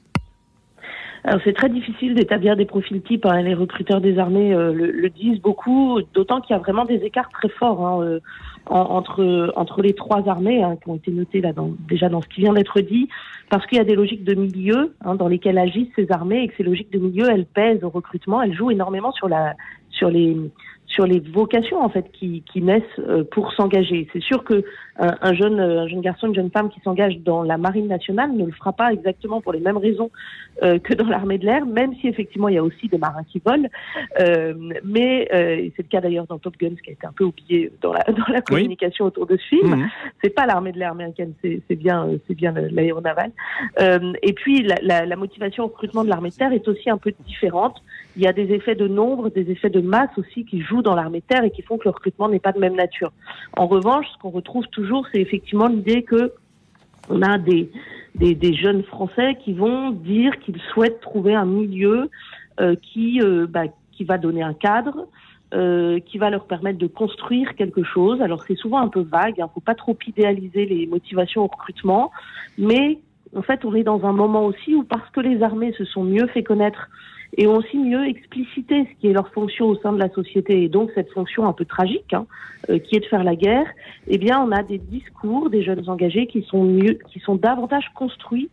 Alors 1.24 1.40
c'est 1.44 1.52
très 1.52 1.68
difficile 1.68 2.14
d'établir 2.14 2.56
des 2.56 2.64
profils 2.64 3.00
types. 3.00 3.26
Hein. 3.26 3.42
Les 3.42 3.54
recruteurs 3.54 4.00
des 4.00 4.18
armées 4.18 4.52
euh, 4.52 4.72
le, 4.72 5.08
disent 5.08 5.40
beaucoup, 5.40 6.00
d'autant 6.14 6.40
qu'il 6.40 6.54
y 6.54 6.58
a 6.58 6.60
vraiment 6.60 6.84
des 6.84 6.96
écarts 6.96 7.28
très 7.28 7.48
forts 7.48 7.86
hein, 7.86 8.02
euh, 8.02 8.20
entre 8.66 9.52
entre 9.54 9.82
les 9.82 9.94
trois 9.94 10.28
armées 10.28 10.62
hein, 10.64 10.76
qui 10.82 10.90
ont 10.90 10.96
été 10.96 11.12
notées 11.12 11.40
là 11.40 11.52
dans, 11.52 11.70
déjà 11.88 12.08
dans 12.08 12.20
ce 12.22 12.28
qui 12.28 12.40
vient 12.40 12.52
d'être 12.52 12.80
dit, 12.80 13.08
parce 13.50 13.64
qu'il 13.66 13.78
y 13.78 13.80
a 13.80 13.84
des 13.84 13.94
logiques 13.94 14.24
de 14.24 14.34
milieu 14.34 14.94
dans 15.04 15.28
lesquelles 15.28 15.58
agissent 15.58 15.92
ces 15.94 16.10
armées 16.10 16.42
et 16.42 16.48
que 16.48 16.56
ces 16.56 16.64
logiques 16.64 16.92
de 16.92 16.98
milieu 16.98 17.28
elles 17.30 17.46
pèsent 17.46 17.84
au 17.84 17.90
recrutement, 17.90 18.42
elles 18.42 18.54
jouent 18.54 18.72
énormément 18.72 19.12
sur 19.12 19.28
la 19.28 19.54
sur 19.90 20.10
les 20.10 20.36
sur 20.92 21.06
les 21.06 21.20
vocations 21.20 21.82
en 21.82 21.88
fait 21.88 22.10
qui, 22.12 22.42
qui 22.52 22.60
naissent 22.60 22.82
euh, 22.98 23.24
pour 23.24 23.52
s'engager. 23.54 24.08
C'est 24.12 24.22
sûr 24.22 24.44
que 24.44 24.64
un, 24.98 25.34
jeune 25.34 25.58
un 25.58 25.88
jeune 25.88 26.02
garçon, 26.02 26.26
une 26.28 26.34
jeune 26.34 26.50
femme 26.50 26.68
qui 26.68 26.80
s'engage 26.80 27.18
dans 27.20 27.42
la 27.42 27.56
marine 27.56 27.88
nationale 27.88 28.32
ne 28.32 28.44
le 28.44 28.52
fera 28.52 28.72
pas 28.72 28.92
exactement 28.92 29.40
pour 29.40 29.52
les 29.52 29.60
mêmes 29.60 29.78
raisons 29.78 30.10
euh, 30.62 30.78
que 30.78 30.92
dans 30.92 31.06
l'armée 31.06 31.38
de 31.38 31.46
l'air, 31.46 31.64
même 31.64 31.94
si 32.00 32.08
effectivement 32.08 32.48
il 32.48 32.56
y 32.56 32.58
a 32.58 32.62
aussi 32.62 32.88
des 32.88 32.98
marins 32.98 33.24
qui 33.24 33.40
volent. 33.44 33.68
Euh, 34.20 34.52
mais 34.84 35.28
euh, 35.32 35.68
c'est 35.74 35.82
le 35.82 35.88
cas 35.88 36.00
d'ailleurs 36.02 36.26
dans 36.26 36.38
Top 36.38 36.56
Gun, 36.58 36.74
ce 36.76 36.82
qui 36.82 36.90
a 36.90 36.92
été 36.92 37.06
un 37.06 37.12
peu 37.12 37.24
oublié 37.24 37.72
dans 37.80 37.92
la 37.92 38.04
dans 38.12 38.30
la 38.32 38.42
communication 38.42 39.06
autour 39.06 39.26
de 39.26 39.36
ce 39.38 39.44
film. 39.44 39.76
Mhm. 39.76 39.88
C'est 40.22 40.30
pas 40.30 40.44
l'armée 40.44 40.72
de 40.72 40.78
l'air 40.78 40.92
américaine, 40.92 41.32
c'est 41.42 41.74
bien 41.74 42.08
c'est 42.28 42.34
bien 42.34 42.52
l'aéronaval. 42.52 43.32
et 43.80 44.32
puis 44.34 44.62
la, 44.62 44.76
la, 44.82 45.06
la 45.06 45.16
motivation 45.16 45.64
au 45.64 45.68
recrutement 45.68 46.04
de 46.04 46.10
l'armée 46.10 46.30
de 46.30 46.34
terre 46.34 46.52
est 46.52 46.68
aussi 46.68 46.90
un 46.90 46.98
peu 46.98 47.12
différente. 47.26 47.82
Il 48.16 48.22
y 48.22 48.26
a 48.26 48.32
des 48.32 48.52
effets 48.52 48.74
de 48.74 48.86
nombre, 48.86 49.30
des 49.30 49.50
effets 49.50 49.70
de 49.70 49.80
masse 49.80 50.10
aussi 50.18 50.44
qui 50.44 50.60
jouent 50.60 50.81
dans 50.82 50.94
l'armée 50.94 51.22
terre 51.22 51.44
et 51.44 51.50
qui 51.50 51.62
font 51.62 51.78
que 51.78 51.84
le 51.84 51.90
recrutement 51.90 52.28
n'est 52.28 52.38
pas 52.40 52.52
de 52.52 52.58
même 52.58 52.76
nature. 52.76 53.12
En 53.56 53.66
revanche, 53.66 54.06
ce 54.12 54.18
qu'on 54.18 54.30
retrouve 54.30 54.66
toujours, 54.68 55.06
c'est 55.12 55.20
effectivement 55.20 55.68
l'idée 55.68 56.02
que 56.02 56.32
on 57.08 57.22
a 57.22 57.38
des, 57.38 57.70
des, 58.14 58.34
des, 58.34 58.54
jeunes 58.54 58.84
Français 58.84 59.36
qui 59.44 59.52
vont 59.52 59.90
dire 59.90 60.38
qu'ils 60.38 60.60
souhaitent 60.72 61.00
trouver 61.00 61.34
un 61.34 61.46
milieu 61.46 62.10
euh, 62.60 62.76
qui, 62.76 63.20
euh, 63.20 63.46
bah, 63.48 63.64
qui 63.90 64.04
va 64.04 64.18
donner 64.18 64.42
un 64.42 64.54
cadre, 64.54 65.08
euh, 65.54 65.98
qui 66.00 66.18
va 66.18 66.30
leur 66.30 66.46
permettre 66.46 66.78
de 66.78 66.86
construire 66.86 67.54
quelque 67.56 67.82
chose. 67.82 68.22
Alors 68.22 68.42
c'est 68.44 68.56
souvent 68.56 68.78
un 68.78 68.88
peu 68.88 69.00
vague, 69.00 69.34
il 69.36 69.42
hein, 69.42 69.46
ne 69.46 69.52
faut 69.52 69.60
pas 69.60 69.74
trop 69.74 69.96
idéaliser 70.06 70.64
les 70.66 70.86
motivations 70.86 71.42
au 71.42 71.48
recrutement, 71.48 72.10
mais 72.56 72.98
en 73.34 73.42
fait 73.42 73.64
on 73.64 73.74
est 73.74 73.82
dans 73.82 74.04
un 74.04 74.12
moment 74.12 74.44
aussi 74.46 74.74
où 74.74 74.84
parce 74.84 75.08
que 75.10 75.20
les 75.20 75.42
armées 75.42 75.72
se 75.72 75.84
sont 75.84 76.04
mieux 76.04 76.26
fait 76.28 76.42
connaître 76.42 76.88
et 77.36 77.46
ont 77.46 77.56
aussi 77.56 77.78
mieux 77.78 78.06
explicité 78.06 78.86
ce 78.90 79.00
qui 79.00 79.08
est 79.08 79.12
leur 79.12 79.28
fonction 79.28 79.66
au 79.66 79.76
sein 79.76 79.92
de 79.92 79.98
la 79.98 80.10
société 80.10 80.64
et 80.64 80.68
donc 80.68 80.90
cette 80.94 81.10
fonction 81.12 81.46
un 81.46 81.52
peu 81.52 81.64
tragique 81.64 82.12
hein, 82.12 82.26
euh, 82.68 82.78
qui 82.78 82.96
est 82.96 83.00
de 83.00 83.06
faire 83.06 83.24
la 83.24 83.36
guerre, 83.36 83.66
eh 84.06 84.18
bien 84.18 84.40
on 84.40 84.52
a 84.52 84.62
des 84.62 84.78
discours 84.78 85.48
des 85.48 85.62
jeunes 85.62 85.88
engagés 85.88 86.26
qui 86.26 86.42
sont 86.42 86.64
mieux, 86.64 86.98
qui 87.10 87.20
sont 87.20 87.36
davantage 87.36 87.90
construits 87.94 88.50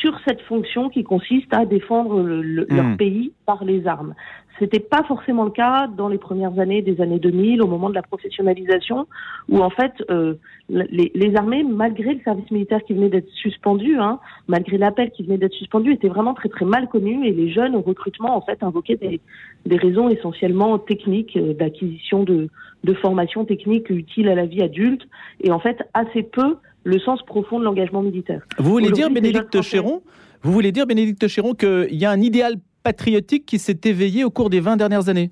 sur 0.00 0.18
cette 0.26 0.40
fonction 0.42 0.88
qui 0.88 1.04
consiste 1.04 1.52
à 1.52 1.66
défendre 1.66 2.22
leur 2.22 2.84
hmm. 2.84 2.96
pays 2.96 3.32
par 3.46 3.62
les 3.64 3.86
armes. 3.86 4.14
C'était 4.58 4.80
pas 4.80 5.02
forcément 5.04 5.44
le 5.44 5.50
cas 5.50 5.88
dans 5.88 6.08
les 6.08 6.18
premières 6.18 6.58
années 6.58 6.82
des 6.82 7.00
années 7.00 7.18
2000, 7.18 7.62
au 7.62 7.66
moment 7.66 7.88
de 7.90 7.94
la 7.94 8.02
professionnalisation, 8.02 9.06
où 9.48 9.60
en 9.60 9.70
fait 9.70 9.92
euh, 10.10 10.34
les, 10.68 11.10
les, 11.14 11.36
armées, 11.36 11.64
malgré 11.64 12.14
le 12.14 12.20
service 12.20 12.50
militaire 12.50 12.82
qui 12.84 12.94
venait 12.94 13.08
d'être 13.08 13.30
suspendu, 13.30 13.96
hein, 13.98 14.20
malgré 14.48 14.78
l'appel 14.78 15.10
qui 15.10 15.22
venait 15.22 15.38
d'être 15.38 15.54
suspendu, 15.54 15.92
étaient 15.92 16.08
vraiment 16.08 16.34
très 16.34 16.48
très 16.48 16.64
mal 16.64 16.88
connus 16.88 17.26
et 17.26 17.32
les 17.32 17.50
jeunes 17.50 17.74
au 17.74 17.80
recrutement 17.80 18.36
en 18.36 18.42
fait 18.42 18.62
invoquaient 18.62 18.96
des, 18.96 19.20
des 19.66 19.76
raisons 19.76 20.08
essentiellement 20.08 20.78
techniques 20.78 21.36
euh, 21.36 21.54
d'acquisition 21.54 22.22
de, 22.22 22.48
de 22.84 22.94
formation 22.94 23.44
technique 23.44 23.90
utile 23.90 24.28
à 24.28 24.34
la 24.34 24.46
vie 24.46 24.62
adulte 24.62 25.02
et 25.40 25.50
en 25.50 25.60
fait 25.60 25.82
assez 25.94 26.22
peu 26.22 26.56
le 26.84 26.98
sens 26.98 27.22
profond 27.22 27.58
de 27.58 27.64
l'engagement 27.64 28.02
militaire. 28.02 28.42
Vous 28.58 28.70
voulez 28.70 28.90
dire, 28.90 29.10
Bénédicte 29.10 29.62
Chéron, 29.62 30.02
vous 30.42 30.52
voulez 30.52 30.72
dire, 30.72 30.86
Bénédicte 30.86 31.28
Chéron, 31.28 31.54
qu'il 31.54 31.94
y 31.94 32.04
a 32.04 32.10
un 32.10 32.20
idéal 32.20 32.56
patriotique 32.82 33.46
qui 33.46 33.58
s'est 33.58 33.80
éveillé 33.84 34.24
au 34.24 34.30
cours 34.30 34.50
des 34.50 34.60
20 34.60 34.76
dernières 34.76 35.08
années 35.08 35.30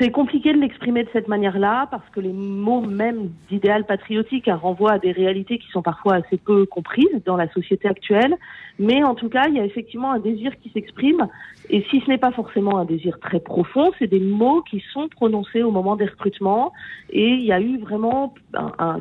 c'est 0.00 0.10
compliqué 0.10 0.52
de 0.52 0.58
l'exprimer 0.58 1.04
de 1.04 1.08
cette 1.12 1.28
manière-là 1.28 1.86
parce 1.90 2.08
que 2.10 2.18
les 2.18 2.32
mots 2.32 2.80
même 2.80 3.30
d'idéal 3.48 3.84
patriotique 3.84 4.48
renvoient 4.48 4.94
à 4.94 4.98
des 4.98 5.12
réalités 5.12 5.58
qui 5.58 5.68
sont 5.68 5.82
parfois 5.82 6.14
assez 6.16 6.38
peu 6.38 6.66
comprises 6.66 7.22
dans 7.24 7.36
la 7.36 7.48
société 7.52 7.86
actuelle. 7.86 8.36
Mais 8.80 9.04
en 9.04 9.14
tout 9.14 9.28
cas, 9.28 9.46
il 9.48 9.54
y 9.54 9.60
a 9.60 9.64
effectivement 9.64 10.10
un 10.10 10.18
désir 10.18 10.52
qui 10.60 10.70
s'exprime. 10.70 11.28
Et 11.68 11.84
si 11.88 12.00
ce 12.00 12.08
n'est 12.08 12.18
pas 12.18 12.32
forcément 12.32 12.78
un 12.78 12.84
désir 12.84 13.20
très 13.20 13.38
profond, 13.38 13.92
c'est 13.98 14.08
des 14.08 14.18
mots 14.18 14.62
qui 14.62 14.82
sont 14.92 15.08
prononcés 15.08 15.62
au 15.62 15.70
moment 15.70 15.94
des 15.94 16.06
recrutements. 16.06 16.72
Et 17.10 17.28
il 17.28 17.44
y 17.44 17.52
a 17.52 17.60
eu 17.60 17.78
vraiment 17.78 18.34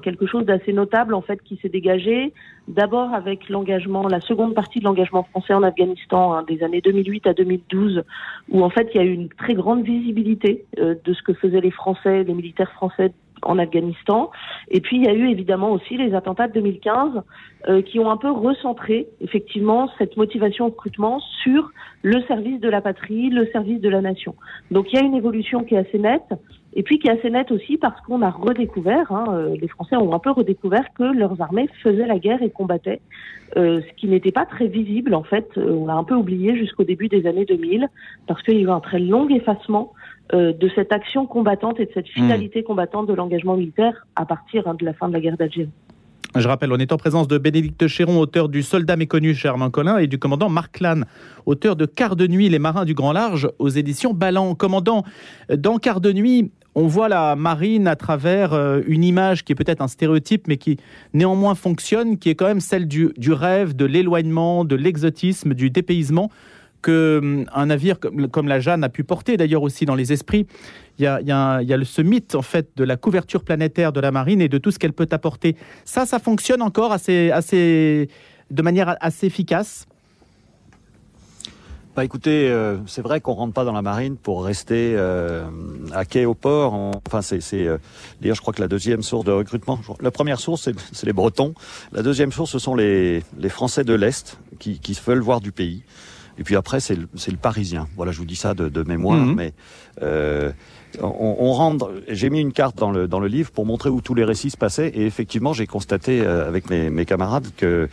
quelque 0.04 0.28
chose 0.28 0.46
d'assez 0.46 0.74
notable 0.74 1.16
en 1.16 1.22
fait 1.22 1.42
qui 1.42 1.58
s'est 1.62 1.70
dégagé. 1.70 2.32
D'abord 2.70 3.16
avec 3.16 3.50
l'engagement, 3.50 4.08
la 4.08 4.22
seconde 4.22 4.54
partie 4.54 4.78
de 4.78 4.84
l'engagement 4.84 5.24
français 5.24 5.56
en 5.56 5.64
Afghanistan 5.64 6.34
hein, 6.34 6.44
des 6.48 6.62
années 6.62 6.82
2008 6.82 7.26
à 7.26 7.34
2012, 7.34 8.04
où 8.50 8.64
en 8.64 8.70
fait 8.70 8.92
il 8.94 8.98
y 8.98 9.00
a 9.00 9.06
eu 9.06 9.12
une 9.12 9.30
très 9.30 9.56
grande 9.56 9.84
visibilité 9.84 10.66
euh, 10.78 10.94
de 11.04 11.14
ce 11.14 11.24
que 11.24 11.34
faisaient 11.34 11.62
les 11.62 11.72
Français, 11.72 12.24
les 12.24 12.34
militaires 12.36 12.72
français 12.74 13.12
en 13.42 13.58
Afghanistan. 13.58 14.30
Et 14.70 14.82
puis 14.82 14.98
il 14.98 15.06
y 15.06 15.08
a 15.08 15.14
eu 15.14 15.30
évidemment 15.30 15.72
aussi 15.72 15.98
les 15.98 16.14
attentats 16.14 16.48
de 16.48 16.54
2015 16.54 17.24
euh, 17.70 17.82
qui 17.82 17.98
ont 17.98 18.12
un 18.12 18.18
peu 18.18 18.30
recentré 18.30 19.08
effectivement 19.20 19.90
cette 19.98 20.16
motivation 20.16 20.66
au 20.66 20.70
recrutement 20.70 21.20
sur 21.42 21.72
le 22.04 22.22
service 22.28 22.60
de 22.60 22.70
la 22.70 22.82
patrie, 22.82 23.32
le 23.32 23.48
service 23.48 23.82
de 23.82 23.90
la 23.90 24.02
nation. 24.02 24.36
Donc 24.70 24.94
il 24.94 25.00
y 25.00 25.02
a 25.02 25.04
une 25.04 25.16
évolution 25.16 25.64
qui 25.64 25.74
est 25.74 25.80
assez 25.80 25.98
nette. 25.98 26.34
Et 26.76 26.84
puis 26.84 27.00
qui 27.00 27.08
est 27.08 27.12
assez 27.12 27.30
nette 27.30 27.52
aussi 27.52 27.78
parce 27.78 28.00
qu'on 28.02 28.22
a 28.22 28.30
redécouvert, 28.30 29.12
hein, 29.12 29.26
euh, 29.30 29.56
les 29.60 29.68
Français 29.68 29.96
ont 29.96 30.14
un 30.14 30.20
peu 30.20 30.32
redécouvert 30.32 30.94
que 30.94 31.04
leurs 31.04 31.42
armées 31.42 31.68
faisaient 31.82 32.06
la 32.06 32.20
guerre 32.20 32.44
et 32.44 32.52
combattaient, 32.52 33.02
euh, 33.58 33.82
ce 33.82 33.94
qui 34.00 34.08
n'était 34.08 34.32
pas 34.32 34.46
très 34.46 34.68
visible 34.68 35.16
en 35.16 35.24
fait. 35.24 35.50
on 35.58 35.88
l'a 35.88 35.96
un 35.96 36.04
peu 36.04 36.14
oublié 36.14 36.56
jusqu'au 36.56 36.84
début 36.84 37.08
des 37.08 37.26
années 37.26 37.46
2000 37.46 37.88
parce 38.28 38.44
qu'il 38.44 38.56
y 38.56 38.58
a 38.58 38.62
eu 38.62 38.70
un 38.70 38.80
très 38.82 39.00
long 39.00 39.28
effacement 39.30 39.94
euh, 40.34 40.54
de 40.54 40.70
cette 40.76 40.92
action 40.92 41.26
combattante 41.26 41.80
et 41.80 41.88
de 41.88 41.92
cette 41.92 42.06
hmm. 42.06 42.22
finalité 42.22 42.62
combattante 42.62 43.08
de 43.08 43.14
l'engagement 43.14 43.58
militaire 43.58 44.06
à 44.16 44.26
partir 44.26 44.68
hein, 44.68 44.76
de 44.76 44.86
la 44.86 44.94
fin 44.94 45.08
de 45.08 45.14
la 45.14 45.20
guerre 45.22 45.38
d'Algérie. 45.38 45.72
Je 46.36 46.48
rappelle, 46.48 46.72
on 46.72 46.78
est 46.78 46.92
en 46.92 46.98
présence 46.98 47.28
de 47.28 47.40
Bénédicte 47.40 47.88
Chéron, 47.88 48.20
auteur 48.20 48.50
du 48.50 48.62
Soldat 48.62 48.96
méconnu 48.96 49.34
Germain 49.34 49.72
Collin, 49.72 49.98
et 49.98 50.06
du 50.06 50.20
commandant 50.20 50.48
Marc 50.48 50.80
Lannes, 50.80 51.06
auteur 51.48 51.76
de 51.76 51.88
Quart 51.88 52.16
de 52.16 52.28
nuit, 52.28 52.50
les 52.50 52.60
marins 52.60 52.86
du 52.86 52.94
grand 52.94 53.12
large, 53.12 53.50
aux 53.58 53.70
éditions 53.70 54.14
Ballan. 54.14 54.54
Commandant, 54.54 55.04
dans 55.50 55.80
Quart 55.80 56.02
de 56.02 56.14
nuit, 56.14 56.52
on 56.80 56.88
voit 56.88 57.10
la 57.10 57.36
marine 57.36 57.88
à 57.88 57.98
travers 57.98 58.54
euh, 58.54 58.82
une 58.88 59.04
image 59.04 59.44
qui 59.44 59.52
est 59.52 59.56
peut-être 59.56 59.82
un 59.82 59.90
stéréotype, 59.90 60.48
mais 60.48 60.56
qui 60.56 60.78
néanmoins 61.14 61.54
fonctionne, 61.54 62.18
qui 62.18 62.30
est 62.30 62.36
quand 62.36 62.48
même 62.48 62.62
celle 62.62 62.88
du, 62.88 63.12
rêve, 63.34 63.76
de 63.76 63.84
l'éloignement, 63.84 64.64
de 64.64 64.78
l'exotisme, 64.78 65.54
du 65.54 65.70
dépaysement 65.70 66.32
que 66.82 67.20
hum, 67.22 67.46
un 67.54 67.66
navire 67.66 67.98
comme, 68.00 68.48
la 68.48 68.62
Jeanne 68.62 68.86
a 68.86 68.90
pu 68.90 69.04
porter 69.04 69.36
d'ailleurs 69.36 69.64
aussi 69.64 69.86
dans 69.86 69.96
les 69.96 70.14
esprits. 70.14 70.48
Il 71.00 71.04
y, 71.04 71.08
a, 71.08 71.62
ce 71.84 72.02
mythe 72.02 72.36
en 72.36 72.42
fait 72.42 72.70
de 72.78 72.86
la 72.86 72.96
couverture 72.96 73.44
planétaire 73.44 73.92
de 73.92 74.00
la 74.00 74.12
marine 74.12 74.40
et 74.40 74.48
de 74.48 74.58
tout 74.58 74.72
ce 74.72 74.80
qu'elle 74.80 74.94
peut 74.94 75.08
apporter. 75.12 75.58
Ça, 75.84 76.06
ça 76.06 76.18
fonctionne 76.18 76.62
encore 76.62 76.94
assez, 76.94 77.30
assez, 77.32 78.08
de 78.52 78.62
manière 78.62 78.96
assez 79.02 79.28
efficace. 79.28 79.86
Bah 81.96 82.06
écoutez, 82.06 82.50
euh, 82.50 82.78
c'est 82.86 83.02
vrai 83.02 83.20
qu'on 83.20 83.34
rentre 83.34 83.54
pas 83.54 83.66
dans 83.66 83.74
la 83.74 83.82
marine 83.82 84.16
pour 84.16 84.46
rester 84.46 84.94
euh, 84.96 85.44
à 85.92 86.06
quai 86.06 86.26
au 86.26 86.36
port. 86.36 86.74
enfin, 87.08 87.22
c'est, 87.22 87.42
euh, 87.54 87.78
d'ailleurs, 88.22 88.36
je 88.36 88.42
crois 88.42 88.54
que 88.54 88.62
la 88.62 88.68
deuxième 88.68 89.02
source 89.02 89.26
de 89.26 89.32
recrutement. 89.32 89.80
La 90.00 90.12
première 90.12 90.40
source, 90.40 90.70
c'est, 90.94 91.06
les 91.06 91.14
Bretons. 91.14 91.54
La 91.92 92.04
deuxième 92.04 92.32
source, 92.32 92.52
ce 92.52 92.60
sont 92.60 92.76
les, 92.76 93.24
les 93.38 93.50
Français 93.50 93.84
de 93.84 93.94
l'est 93.94 94.40
qui, 94.60 94.80
qui 94.80 94.98
veulent 95.06 95.20
voir 95.20 95.42
du 95.42 95.52
pays. 95.52 95.84
Et 96.40 96.44
puis 96.44 96.56
après, 96.56 96.80
c'est 96.80 96.96
le, 96.96 97.08
le, 97.14 97.38
Parisien. 97.38 97.88
Voilà, 97.98 98.12
je 98.12 98.20
vous 98.20 98.26
dis 98.26 98.38
ça 98.38 98.54
de, 98.54 98.70
de 98.70 98.84
mémoire, 98.84 99.18
mhm. 99.18 99.36
mais 99.36 99.54
euh, 100.02 100.52
on, 101.02 101.36
on. 101.40 101.78
J'ai 102.08 102.30
mis 102.30 102.40
une 102.40 102.54
carte 102.54 102.78
dans 102.78 102.92
le 102.92 103.08
dans 103.08 103.20
le 103.20 103.28
livre 103.28 103.52
pour 103.52 103.66
montrer 103.66 103.90
où 103.90 104.02
tous 104.02 104.16
les 104.16 104.24
récits 104.24 104.50
se 104.50 104.58
passaient. 104.58 104.90
Et 104.90 105.06
effectivement, 105.06 105.54
j'ai 105.54 105.68
constaté 105.68 106.22
euh, 106.22 106.48
avec 106.48 106.70
mes, 106.70 106.90
mes, 106.90 107.06
camarades 107.06 107.48
que, 107.56 107.90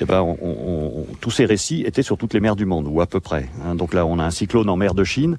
eh 0.00 0.04
ben, 0.04 0.20
on, 0.20 0.36
on, 0.42 1.06
tous 1.20 1.30
ces 1.30 1.44
récits 1.44 1.82
étaient 1.86 2.02
sur 2.02 2.16
toutes 2.18 2.34
les 2.34 2.40
mers 2.40 2.56
du 2.56 2.66
monde, 2.66 2.86
ou 2.88 3.00
à 3.00 3.06
peu 3.06 3.20
près. 3.20 3.48
Hein. 3.64 3.74
Donc 3.74 3.94
là, 3.94 4.06
on 4.06 4.18
a 4.18 4.24
un 4.24 4.30
cyclone 4.30 4.68
en 4.68 4.76
mer 4.76 4.94
de 4.94 5.04
Chine. 5.04 5.38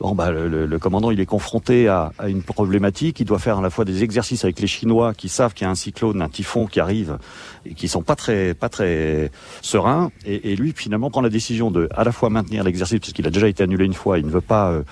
Bon, 0.00 0.14
bah, 0.14 0.30
le, 0.32 0.66
le, 0.66 0.78
commandant, 0.78 1.10
il 1.12 1.20
est 1.20 1.26
confronté 1.26 1.86
à, 1.88 2.12
à, 2.18 2.28
une 2.28 2.42
problématique. 2.42 3.20
Il 3.20 3.26
doit 3.26 3.38
faire 3.38 3.58
à 3.58 3.62
la 3.62 3.70
fois 3.70 3.84
des 3.84 4.02
exercices 4.02 4.44
avec 4.44 4.60
les 4.60 4.66
Chinois 4.66 5.14
qui 5.14 5.28
savent 5.28 5.54
qu'il 5.54 5.64
y 5.64 5.68
a 5.68 5.70
un 5.70 5.76
cyclone, 5.76 6.20
un 6.20 6.28
typhon 6.28 6.66
qui 6.66 6.80
arrive 6.80 7.18
et 7.64 7.74
qui 7.74 7.86
sont 7.86 8.02
pas 8.02 8.16
très, 8.16 8.54
pas 8.54 8.68
très 8.68 9.30
sereins. 9.62 10.10
Et, 10.26 10.52
et 10.52 10.56
lui, 10.56 10.72
finalement, 10.76 11.10
prend 11.10 11.20
la 11.20 11.30
décision 11.30 11.70
de 11.70 11.88
à 11.94 12.02
la 12.04 12.12
fois 12.12 12.28
maintenir 12.28 12.64
l'exercice 12.64 13.00
puisqu'il 13.00 13.26
a 13.26 13.30
déjà 13.30 13.48
été 13.48 13.62
annulé 13.62 13.84
une 13.84 13.94
fois. 13.94 14.18
Il 14.18 14.26
ne 14.26 14.32
veut 14.32 14.40
pas 14.40 14.70
euh, 14.70 14.82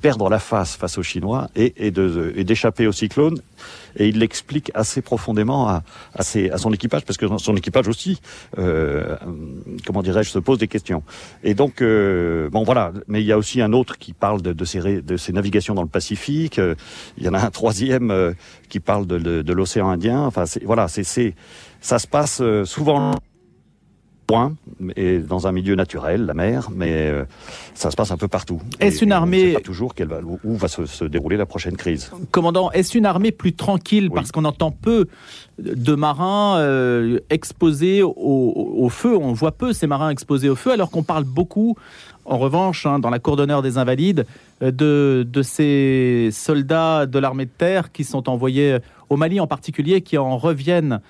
perdre 0.00 0.28
la 0.28 0.38
face 0.38 0.76
face 0.76 0.98
aux 0.98 1.02
Chinois 1.02 1.48
et, 1.56 1.74
et 1.86 1.90
d'échapper 2.44 2.86
au 2.86 2.92
cyclone. 2.92 3.40
Et 3.98 4.08
il 4.08 4.18
l'explique 4.18 4.70
assez 4.74 5.00
profondément 5.00 5.68
à, 5.68 5.82
à, 6.14 6.22
ses, 6.22 6.50
à, 6.50 6.58
son 6.58 6.70
équipage, 6.72 7.04
parce 7.06 7.16
que 7.16 7.26
son 7.38 7.56
équipage 7.56 7.88
aussi, 7.88 8.20
euh, 8.58 9.16
comment 9.86 10.02
dirais-je, 10.02 10.30
se 10.30 10.38
pose 10.38 10.58
des 10.58 10.68
questions. 10.68 11.02
Et 11.42 11.54
donc, 11.54 11.80
euh, 11.80 12.50
bon 12.50 12.62
voilà, 12.62 12.92
mais 13.08 13.22
il 13.22 13.26
y 13.26 13.32
a 13.32 13.38
aussi 13.38 13.62
un 13.62 13.72
autre 13.72 13.96
qui 13.96 14.12
parle 14.12 14.42
de, 14.42 14.52
de, 14.52 14.64
ses, 14.66 15.00
de 15.00 15.16
ses 15.16 15.32
navigations 15.32 15.74
dans 15.74 15.82
le 15.82 15.88
Pacifique. 15.88 16.60
il 17.16 17.24
y 17.24 17.28
en 17.28 17.34
a 17.34 17.40
un 17.40 17.50
troisième 17.50 18.10
euh, 18.10 18.32
qui 18.68 18.80
parle 18.80 19.06
de, 19.06 19.18
de, 19.18 19.40
de 19.40 19.52
l'océan 19.54 19.88
Indien. 19.88 20.20
Enfin, 20.26 20.44
voilà, 20.64 20.88
c'est 20.88 21.34
ça 21.80 21.98
se 21.98 22.06
passe 22.06 22.40
euh, 22.40 22.64
souvent 22.64 23.14
point, 24.26 24.54
et 24.96 25.18
dans 25.18 25.46
un 25.46 25.52
milieu 25.52 25.74
naturel, 25.74 26.26
la 26.26 26.34
mer, 26.34 26.68
mais 26.74 26.92
euh, 26.92 27.24
ça 27.74 27.90
se 27.90 27.96
passe 27.96 28.10
un 28.10 28.16
peu 28.16 28.28
partout. 28.28 28.60
Est-ce 28.80 29.04
une 29.04 29.12
armée... 29.12 29.42
On 29.42 29.46
sait 29.46 29.54
pas 29.54 29.60
toujours 29.60 29.94
va, 29.98 30.20
où 30.44 30.56
va 30.56 30.68
se, 30.68 31.04
dérouler 31.04 31.36
la 31.36 31.46
prochaine 31.46 31.76
crise. 31.76 32.10
Commandant, 32.32 32.70
est-ce 32.72 32.98
une 32.98 33.06
armée 33.06 33.32
plus 33.32 33.54
tranquille? 33.54 34.10
Parce 34.10 34.32
qu'on 34.32 34.44
entend 34.44 34.70
peu 34.70 35.06
de 35.58 35.94
marins 35.94 36.58
euh, 36.58 37.20
exposés 37.30 38.02
au, 38.02 38.88
feu, 38.90 39.16
on 39.16 39.32
voit 39.32 39.52
peu 39.52 39.72
ces 39.72 39.86
marins 39.86 40.10
exposés 40.10 40.48
au 40.48 40.56
feu, 40.56 40.72
alors 40.72 40.90
qu'on 40.90 41.02
parle 41.02 41.24
beaucoup, 41.24 41.76
en 42.24 42.38
revanche, 42.38 42.84
hein, 42.86 42.98
dans 42.98 43.10
la 43.10 43.18
cour 43.18 43.36
d'honneur 43.36 43.62
des 43.62 43.78
Invalides, 43.78 44.26
euh, 44.62 44.70
de, 44.70 45.26
de 45.30 45.42
ces 45.42 46.30
soldats 46.32 47.06
de 47.06 47.18
l'armée 47.18 47.46
de 47.46 47.50
terre 47.56 47.92
qui 47.92 48.04
sont 48.04 48.28
envoyés 48.28 48.78
au 49.08 49.16
Mali 49.16 49.40
en 49.40 49.46
particulier, 49.46 50.00
qui 50.00 50.18
en 50.18 50.36
reviennent 50.36 51.00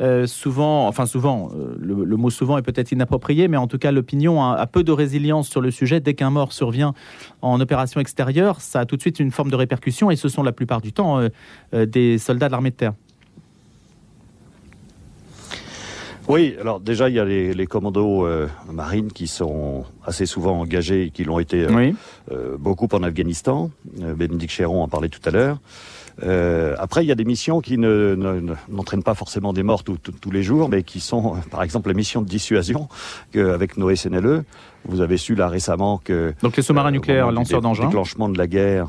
euh, 0.00 0.26
souvent, 0.26 0.86
enfin 0.86 1.06
souvent, 1.06 1.50
euh, 1.54 1.76
le, 1.80 2.16
mot 2.16 2.30
souvent 2.30 2.58
est 2.58 2.62
peut-être 2.62 2.92
inapproprié, 2.92 3.48
mais 3.48 3.56
en 3.56 3.66
tout 3.66 3.78
cas 3.78 3.90
l'opinion 3.90 4.42
a, 4.42 4.66
peu 4.66 4.84
de 4.84 4.92
résilience 4.92 5.48
sur 5.48 5.60
le 5.60 5.70
sujet. 5.70 6.00
Dès 6.00 6.14
qu'un 6.14 6.30
mort 6.30 6.52
survient 6.52 6.94
en 7.42 7.60
opération 7.60 8.00
extérieure, 8.00 8.60
ça 8.60 8.80
a 8.80 8.84
tout 8.84 8.96
de 8.96 9.00
suite 9.00 9.20
une 9.20 9.30
forme 9.30 9.50
de 9.50 9.56
répercussion 9.56 10.10
et 10.10 10.16
ce 10.16 10.28
sont 10.28 10.42
la 10.42 10.52
plupart 10.52 10.80
du 10.80 10.92
temps 10.92 11.20
euh, 11.74 11.86
des 11.86 12.18
soldats 12.18 12.46
de 12.46 12.52
l'armée 12.52 12.70
de 12.70 12.76
terre. 12.76 12.92
Oui, 16.28 16.54
alors 16.60 16.80
déjà 16.80 17.08
il 17.08 17.14
y 17.14 17.20
a 17.20 17.24
les, 17.24 17.66
commandos 17.66 18.26
marines 18.70 19.10
qui 19.12 19.26
sont 19.26 19.84
assez 20.04 20.26
souvent 20.26 20.60
engagés 20.60 21.04
et 21.04 21.10
qui 21.10 21.24
l'ont 21.24 21.38
été 21.38 21.66
beaucoup 22.58 22.88
en 22.92 23.02
Afghanistan. 23.02 23.70
Bénédicte 23.84 24.52
Chéron 24.52 24.82
en 24.82 24.88
parlait 24.88 25.08
tout 25.08 25.22
à 25.24 25.30
l'heure. 25.30 25.58
Euh, 26.24 26.74
après, 26.78 27.04
il 27.04 27.08
y 27.08 27.12
a 27.12 27.14
des 27.14 27.24
missions 27.24 27.60
qui 27.60 27.78
ne, 27.78 28.14
n'entraînent 28.68 29.02
pas 29.02 29.14
forcément 29.14 29.52
des 29.52 29.62
morts 29.62 29.84
tous 29.84 30.30
les 30.30 30.42
jours, 30.42 30.68
mais 30.68 30.82
qui 30.82 31.00
sont, 31.00 31.36
par 31.50 31.62
exemple, 31.62 31.88
la 31.88 31.94
mission 31.94 32.22
de 32.22 32.28
dissuasion 32.28 32.88
avec 33.34 33.76
nos 33.76 33.94
SNLE. 33.94 34.44
Vous 34.84 35.00
avez 35.00 35.16
su 35.16 35.34
là 35.34 35.48
récemment 35.48 36.00
que 36.02 36.34
donc 36.42 36.56
les 36.56 36.62
sous-marins 36.62 36.88
euh, 36.88 36.92
nucléaires 36.92 37.30
lanceurs 37.30 37.60
d'engins, 37.60 37.86
déclenchement 37.86 38.28
de 38.28 38.38
la 38.38 38.46
guerre, 38.46 38.88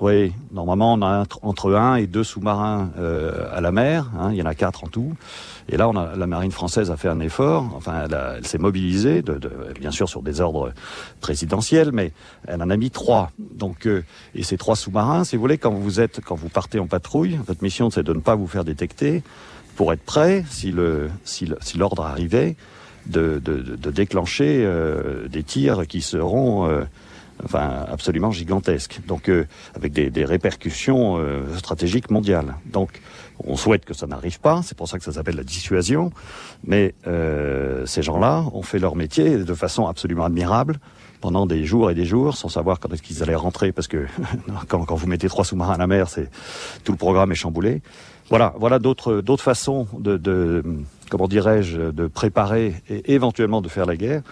oui, 0.00 0.32
normalement 0.50 0.94
on 0.94 1.02
a 1.02 1.24
entre 1.42 1.74
un 1.74 1.94
et 1.94 2.06
deux 2.08 2.24
sous-marins 2.24 2.90
euh, 2.98 3.46
à 3.56 3.60
la 3.60 3.70
mer. 3.70 4.10
Hein, 4.18 4.30
il 4.32 4.36
y 4.36 4.42
en 4.42 4.46
a 4.46 4.54
quatre 4.54 4.84
en 4.84 4.88
tout. 4.88 5.14
Et 5.68 5.76
là, 5.76 5.88
on 5.88 5.96
a, 5.96 6.16
la 6.16 6.26
marine 6.26 6.50
française 6.50 6.90
a 6.90 6.96
fait 6.96 7.08
un 7.08 7.20
effort. 7.20 7.70
Enfin, 7.76 8.06
elle, 8.10 8.46
s'est 8.46 8.58
mobilisée, 8.58 9.22
de, 9.22 9.34
de, 9.34 9.50
bien 9.78 9.92
sûr 9.92 10.08
sur 10.08 10.20
des 10.20 10.40
ordres 10.40 10.72
présidentiels, 11.20 11.90
mais 11.92 12.12
elle 12.48 12.62
en 12.62 12.70
a 12.70 12.76
mis 12.76 12.90
trois. 12.90 13.30
Donc, 13.38 13.86
euh, 13.86 14.04
et 14.34 14.42
ces 14.42 14.56
trois 14.56 14.74
sous-marins, 14.74 15.22
si 15.22 15.36
vous 15.36 15.42
voulez, 15.42 15.58
quand 15.58 15.72
vous 15.72 16.00
êtes, 16.00 16.20
quand 16.20 16.34
vous 16.34 16.48
partez 16.48 16.80
en 16.80 16.86
patrouille, 16.86 17.38
votre 17.46 17.62
mission 17.62 17.88
c'est 17.88 18.02
de 18.02 18.12
ne 18.12 18.20
pas 18.20 18.34
vous 18.34 18.48
faire 18.48 18.64
détecter 18.64 19.22
pour 19.76 19.92
être 19.92 20.02
prêt 20.02 20.44
si 20.48 20.72
le 20.72 21.10
si 21.24 21.46
l'ordre 21.76 22.04
arrivait 22.04 22.56
de, 23.06 23.40
de, 23.44 23.90
déclencher 23.90 24.62
euh, 24.64 25.28
des 25.28 25.42
tirs 25.42 25.86
qui 25.86 26.00
seront 26.00 26.68
enfin 27.42 27.84
absolument 27.90 28.30
gigantesque, 28.30 29.00
donc 29.06 29.28
euh, 29.28 29.46
avec 29.74 29.92
des, 29.92 30.24
répercussions 30.24 31.16
euh, 31.18 31.42
stratégiques 31.56 32.10
mondiales. 32.10 32.56
Donc 32.66 33.00
on 33.44 33.56
souhaite 33.56 33.84
que 33.84 33.94
ça 33.94 34.06
n'arrive 34.06 34.40
pas, 34.40 34.60
c'est 34.62 34.76
pour 34.76 34.88
ça 34.88 34.98
que 34.98 35.04
ça 35.04 35.12
s'appelle 35.12 35.36
la 35.36 35.44
dissuasion, 35.44 36.12
mais 36.64 36.94
euh, 37.06 37.84
ces 37.86 38.02
gens-là 38.02 38.44
ont 38.52 38.62
fait 38.62 38.78
leur 38.78 38.96
métier 38.96 39.38
de 39.38 39.54
façon 39.54 39.86
absolument 39.86 40.24
admirable 40.24 40.78
pendant 41.20 41.46
des 41.46 41.64
jours 41.64 41.90
et 41.90 41.94
des 41.94 42.04
jours, 42.04 42.36
sans 42.36 42.48
savoir 42.48 42.78
quand 42.78 42.92
est-ce 42.92 43.02
qu'ils 43.02 43.22
allaient 43.22 43.34
rentrer, 43.34 43.72
parce 43.72 43.88
que 43.88 44.06
quand, 44.68 44.84
quand, 44.84 44.94
vous 44.94 45.06
mettez 45.06 45.28
trois 45.28 45.44
sous-marins 45.44 45.74
à 45.74 45.78
la 45.78 45.86
mer, 45.86 46.08
c'est 46.08 46.30
tout 46.84 46.92
le 46.92 46.98
programme 46.98 47.32
est 47.32 47.36
chamboulé. 47.36 47.82
Voilà, 48.30 48.54
voilà 48.58 48.78
d'autres 48.78 49.20
d'autres 49.20 49.42
façons 49.42 49.86
de, 49.98 50.16
de 50.16 50.62
comment 51.10 51.28
dirais-je 51.28 51.90
de 51.90 52.06
préparer 52.06 52.74
et 52.88 53.12
éventuellement 53.12 53.60
de 53.60 53.68
faire 53.68 53.84
la 53.84 53.96
guerre 53.96 54.22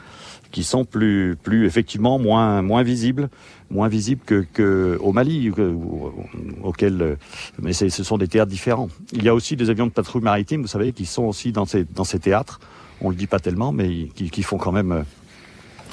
qui 0.52 0.62
sont 0.62 0.85
plus, 0.85 1.37
plus 1.42 1.66
effectivement 1.66 2.18
moins, 2.18 2.62
moins 2.62 2.82
visibles, 2.82 3.28
moins 3.71 3.88
visibles 3.88 4.21
que, 4.25 4.47
que 4.52 4.99
au 5.00 5.12
Mali, 5.12 5.50
auquel, 6.62 7.16
mais 7.61 7.73
ce 7.73 7.88
sont 7.88 8.18
des 8.18 8.28
théâtres 8.28 8.50
différents. 8.50 8.88
Il 9.12 9.25
y 9.25 9.28
a 9.28 9.35
aussi 9.35 9.56
des 9.56 9.71
avions 9.71 9.87
de 9.87 9.92
patrouille 9.92 10.23
maritime, 10.23 10.62
vous 10.62 10.68
savez, 10.68 10.92
qui 10.92 11.06
sont 11.06 11.25
aussi 11.25 11.50
dans 11.52 11.64
ces, 11.64 11.85
dans 11.85 12.04
ces 12.04 12.18
théâtres. 12.18 12.61
On 13.00 13.11
le 13.11 13.16
dit 13.16 13.26
pas 13.26 13.40
tellement, 13.40 13.73
mais 13.73 14.09
qui, 14.14 14.30
qui 14.30 14.42
font 14.42 14.59
quand 14.59 14.73
même, 14.73 15.04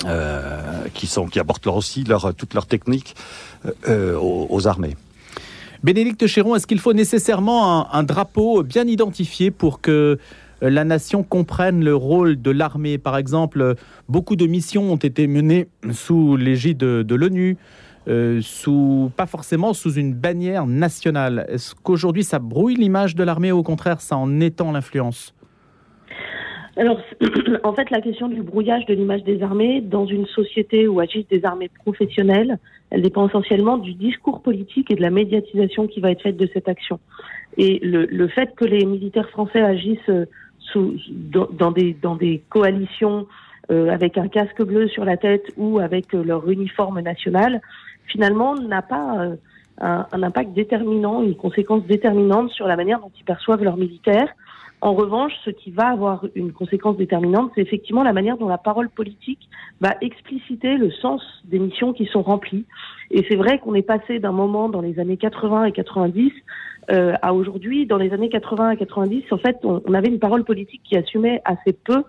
euh, 0.05 0.85
qui 0.93 1.07
sont, 1.07 1.27
qui 1.27 1.39
apportent 1.39 1.65
leur 1.65 1.75
aussi 1.75 2.03
leur, 2.03 2.33
toute 2.35 2.53
leur 2.53 2.67
technique 2.67 3.15
euh, 3.87 4.15
aux, 4.15 4.47
aux, 4.49 4.67
armées. 4.67 4.95
Bénédicte 5.83 6.27
Chéron, 6.27 6.55
est-ce 6.55 6.67
qu'il 6.67 6.79
faut 6.79 6.93
nécessairement 6.93 7.93
un, 7.93 8.03
drapeau 8.03 8.63
bien 8.63 8.85
identifié 8.85 9.49
pour 9.49 9.81
que 9.81 9.91
euh, 9.91 10.17
la 10.61 10.83
nation 10.83 11.23
comprenne 11.23 11.83
le 11.83 11.95
rôle 11.95 12.41
de 12.41 12.51
l'armée. 12.51 12.97
Par 12.97 13.17
exemple, 13.17 13.75
beaucoup 14.07 14.35
de 14.35 14.45
missions 14.45 14.91
ont 14.91 14.97
été 14.97 15.27
menées 15.27 15.67
sous 15.91 16.35
l'égide 16.35 16.77
de, 16.77 17.15
l'ONU, 17.15 17.57
euh, 18.07 18.39
sous, 18.41 19.11
pas 19.15 19.25
forcément 19.25 19.73
sous 19.73 19.93
une 19.93 20.13
bannière 20.13 20.65
nationale. 20.67 21.45
Est-ce 21.49 21.75
qu'aujourd'hui 21.75 22.23
ça 22.23 22.39
brouille 22.39 22.75
l'image 22.75 23.15
de 23.15 23.23
l'armée 23.23 23.51
ou 23.51 23.59
au 23.59 23.63
contraire 23.63 24.01
ça 24.01 24.17
en 24.17 24.39
étend 24.39 24.71
l'influence? 24.71 25.33
Alors, 26.77 27.01
en 27.63 27.73
fait, 27.73 27.89
la 27.89 27.99
question 27.99 28.29
du 28.29 28.41
brouillage 28.41 28.85
de 28.85 28.93
l'image 28.93 29.23
des 29.23 29.41
armées 29.43 29.81
dans 29.81 30.05
une 30.05 30.25
société 30.27 30.87
où 30.87 30.99
agissent 30.99 31.27
des 31.27 31.43
armées 31.43 31.69
professionnelles, 31.83 32.57
elle 32.89 33.01
dépend 33.01 33.27
essentiellement 33.27 33.77
du 33.77 33.93
discours 33.93 34.41
politique 34.41 34.89
et 34.89 34.95
de 34.95 35.01
la 35.01 35.09
médiatisation 35.09 35.87
qui 35.87 35.99
va 35.99 36.11
être 36.11 36.21
faite 36.21 36.37
de 36.37 36.49
cette 36.53 36.69
action. 36.69 36.99
Et 37.57 37.79
le 37.83 38.27
fait 38.29 38.55
que 38.55 38.63
les 38.63 38.85
militaires 38.85 39.29
français 39.29 39.59
agissent 39.59 40.09
euh, 40.75 40.95
dans, 41.51 41.71
des, 41.71 41.93
dans 41.93 42.15
des 42.15 42.41
coalitions 42.49 43.27
euh, 43.71 43.89
avec 43.89 44.17
un 44.17 44.27
casque 44.27 44.63
bleu 44.63 44.87
sur 44.87 45.05
la 45.05 45.17
tête 45.17 45.51
ou 45.57 45.79
avec 45.79 46.13
euh, 46.15 46.23
leur 46.23 46.49
uniforme 46.49 47.01
national, 47.01 47.61
finalement 48.07 48.55
n'a 48.55 48.81
pas 48.81 49.19
euh, 49.19 49.35
un, 49.79 50.07
un, 50.11 50.23
impact 50.23 50.53
déterminant, 50.53 51.21
une 51.21 51.35
conséquence 51.35 51.83
déterminante 51.85 52.49
sur 52.51 52.67
la 52.67 52.75
manière 52.75 52.99
dont 52.99 53.11
ils 53.19 53.23
perçoivent 53.23 53.63
leurs 53.63 53.77
militaires. 53.77 54.29
En 54.81 54.93
revanche, 54.93 55.33
ce 55.43 55.49
qui 55.49 55.71
va 55.71 55.87
avoir 55.87 56.25
une 56.35 56.53
conséquence 56.53 56.95
déterminante, 56.95 57.51
c'est 57.53 57.61
effectivement 57.61 58.03
la 58.03 58.13
manière 58.13 58.37
dont 58.37 58.47
la 58.47 58.57
parole 58.57 58.89
politique 58.89 59.49
va 59.81 59.95
expliciter 59.99 60.77
le 60.77 60.89
sens 60.89 61.21
des 61.45 61.59
missions 61.59 61.91
qui 61.91 62.05
sont 62.05 62.21
remplies. 62.21 62.65
Et 63.11 63.25
c'est 63.27 63.35
vrai 63.35 63.59
qu'on 63.59 63.73
est 63.73 63.81
passé 63.81 64.19
d'un 64.19 64.31
moment 64.31 64.69
dans 64.69 64.81
les 64.81 64.99
années 64.99 65.17
80 65.17 65.65
et 65.65 65.71
90 65.73 66.31
euh, 66.91 67.13
à 67.21 67.33
aujourd'hui, 67.33 67.85
dans 67.85 67.97
les 67.97 68.13
années 68.13 68.29
80 68.29 68.71
et 68.71 68.77
90, 68.77 69.23
en 69.31 69.37
fait, 69.37 69.57
on, 69.63 69.93
avait 69.93 70.07
une 70.07 70.19
parole 70.19 70.43
politique 70.43 70.81
qui 70.83 70.95
assumait 70.97 71.41
assez 71.45 71.73
peu 71.73 72.03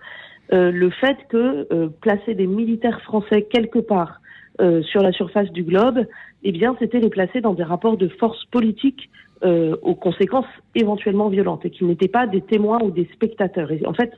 euh, 0.53 0.71
le 0.71 0.89
fait 0.89 1.17
que 1.29 1.67
euh, 1.71 1.89
placer 2.01 2.35
des 2.35 2.47
militaires 2.47 3.01
français 3.01 3.43
quelque 3.43 3.79
part 3.79 4.21
euh, 4.59 4.81
sur 4.83 5.01
la 5.01 5.11
surface 5.11 5.51
du 5.51 5.63
globe, 5.63 6.05
eh 6.43 6.51
bien, 6.51 6.75
c'était 6.79 6.99
les 6.99 7.09
placer 7.09 7.41
dans 7.41 7.53
des 7.53 7.63
rapports 7.63 7.97
de 7.97 8.07
force 8.07 8.43
politique 8.45 9.09
euh, 9.43 9.75
aux 9.81 9.95
conséquences 9.95 10.45
éventuellement 10.75 11.29
violentes 11.29 11.65
et 11.65 11.69
qu'ils 11.69 11.87
n'étaient 11.87 12.07
pas 12.07 12.27
des 12.27 12.41
témoins 12.41 12.79
ou 12.83 12.91
des 12.91 13.09
spectateurs. 13.13 13.71
Et 13.71 13.85
en 13.85 13.93
fait, 13.93 14.11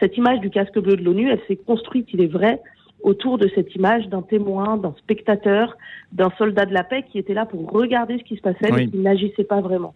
cette 0.00 0.16
image 0.16 0.40
du 0.40 0.50
casque 0.50 0.78
bleu 0.78 0.96
de 0.96 1.02
l'ONU, 1.02 1.30
elle 1.30 1.40
s'est 1.48 1.56
construite, 1.56 2.08
il 2.12 2.20
est 2.20 2.28
vrai, 2.28 2.60
autour 3.02 3.38
de 3.38 3.48
cette 3.54 3.74
image 3.74 4.08
d'un 4.08 4.22
témoin, 4.22 4.76
d'un 4.76 4.94
spectateur, 4.98 5.76
d'un 6.12 6.30
soldat 6.36 6.66
de 6.66 6.74
la 6.74 6.84
paix 6.84 7.04
qui 7.10 7.18
était 7.18 7.34
là 7.34 7.46
pour 7.46 7.70
regarder 7.70 8.18
ce 8.18 8.24
qui 8.24 8.36
se 8.36 8.40
passait 8.40 8.70
mais 8.72 8.88
qui 8.88 8.98
n'agissait 8.98 9.44
pas 9.44 9.60
vraiment. 9.60 9.94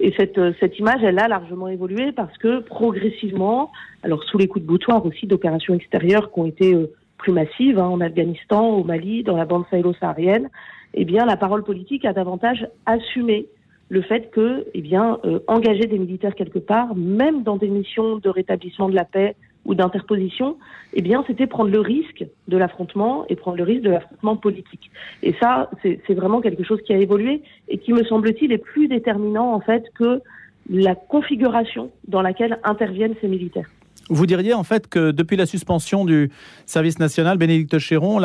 Et 0.00 0.12
cette, 0.18 0.38
euh, 0.38 0.52
cette 0.60 0.78
image, 0.78 1.02
elle 1.02 1.18
a 1.18 1.28
largement 1.28 1.68
évolué 1.68 2.12
parce 2.12 2.36
que 2.38 2.60
progressivement, 2.60 3.70
alors 4.02 4.22
sous 4.24 4.38
les 4.38 4.48
coups 4.48 4.64
de 4.64 4.68
boutoir 4.68 5.04
aussi 5.06 5.26
d'opérations 5.26 5.74
extérieures 5.74 6.32
qui 6.32 6.40
ont 6.40 6.46
été 6.46 6.74
euh, 6.74 6.90
plus 7.18 7.32
massives 7.32 7.78
hein, 7.78 7.88
en 7.88 8.00
Afghanistan, 8.00 8.68
au 8.68 8.84
Mali, 8.84 9.22
dans 9.22 9.36
la 9.36 9.44
bande 9.44 9.64
sahélo-saharienne, 9.70 10.48
eh 10.94 11.04
bien 11.04 11.24
la 11.24 11.36
parole 11.36 11.64
politique 11.64 12.04
a 12.04 12.12
davantage 12.12 12.66
assumé 12.84 13.46
le 13.92 14.00
fait 14.00 14.30
que, 14.30 14.64
eh 14.72 14.80
bien, 14.80 15.18
euh, 15.26 15.40
engager 15.48 15.84
des 15.86 15.98
militaires 15.98 16.34
quelque 16.34 16.58
part, 16.58 16.96
même 16.96 17.42
dans 17.42 17.58
des 17.58 17.68
missions 17.68 18.16
de 18.16 18.30
rétablissement 18.30 18.88
de 18.88 18.94
la 18.94 19.04
paix 19.04 19.36
ou 19.66 19.74
d'interposition, 19.74 20.56
eh 20.94 21.02
bien, 21.02 21.22
c'était 21.26 21.46
prendre 21.46 21.70
le 21.70 21.80
risque 21.80 22.24
de 22.48 22.56
l'affrontement 22.56 23.26
et 23.28 23.36
prendre 23.36 23.58
le 23.58 23.64
risque 23.64 23.82
de 23.82 23.90
l'affrontement 23.90 24.36
politique. 24.36 24.90
Et 25.22 25.34
ça, 25.38 25.68
c'est 25.82 26.14
vraiment 26.14 26.40
quelque 26.40 26.64
chose 26.64 26.80
qui 26.86 26.94
a 26.94 26.96
évolué 26.96 27.42
et 27.68 27.76
qui, 27.76 27.92
me 27.92 28.02
semble-t-il, 28.04 28.50
est 28.50 28.64
plus 28.72 28.88
déterminant, 28.88 29.52
en 29.52 29.60
fait, 29.60 29.84
que 29.94 30.22
la 30.70 30.94
configuration 30.94 31.90
dans 32.08 32.22
laquelle 32.22 32.60
interviennent 32.64 33.14
ces 33.20 33.28
militaires. 33.28 33.68
Vous 34.08 34.24
diriez 34.24 34.54
en 34.54 34.64
fait 34.64 34.88
que 34.88 35.10
depuis 35.10 35.36
la 35.36 35.44
suspension 35.44 36.06
du 36.06 36.30
service 36.64 36.98
national, 36.98 37.36
Bénédicte 37.36 37.78
Chéron, 37.78 38.18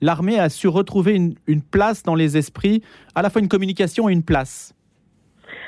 l'armée 0.00 0.38
a 0.40 0.48
su 0.48 0.66
retrouver 0.66 1.14
une, 1.14 1.34
une, 1.46 1.62
place 1.62 2.02
dans 2.02 2.16
les 2.16 2.36
esprits, 2.36 2.82
à 3.14 3.22
la 3.22 3.30
fois 3.30 3.40
une 3.40 3.48
communication 3.48 4.08
et 4.08 4.12
une 4.12 4.24
place. 4.24 4.74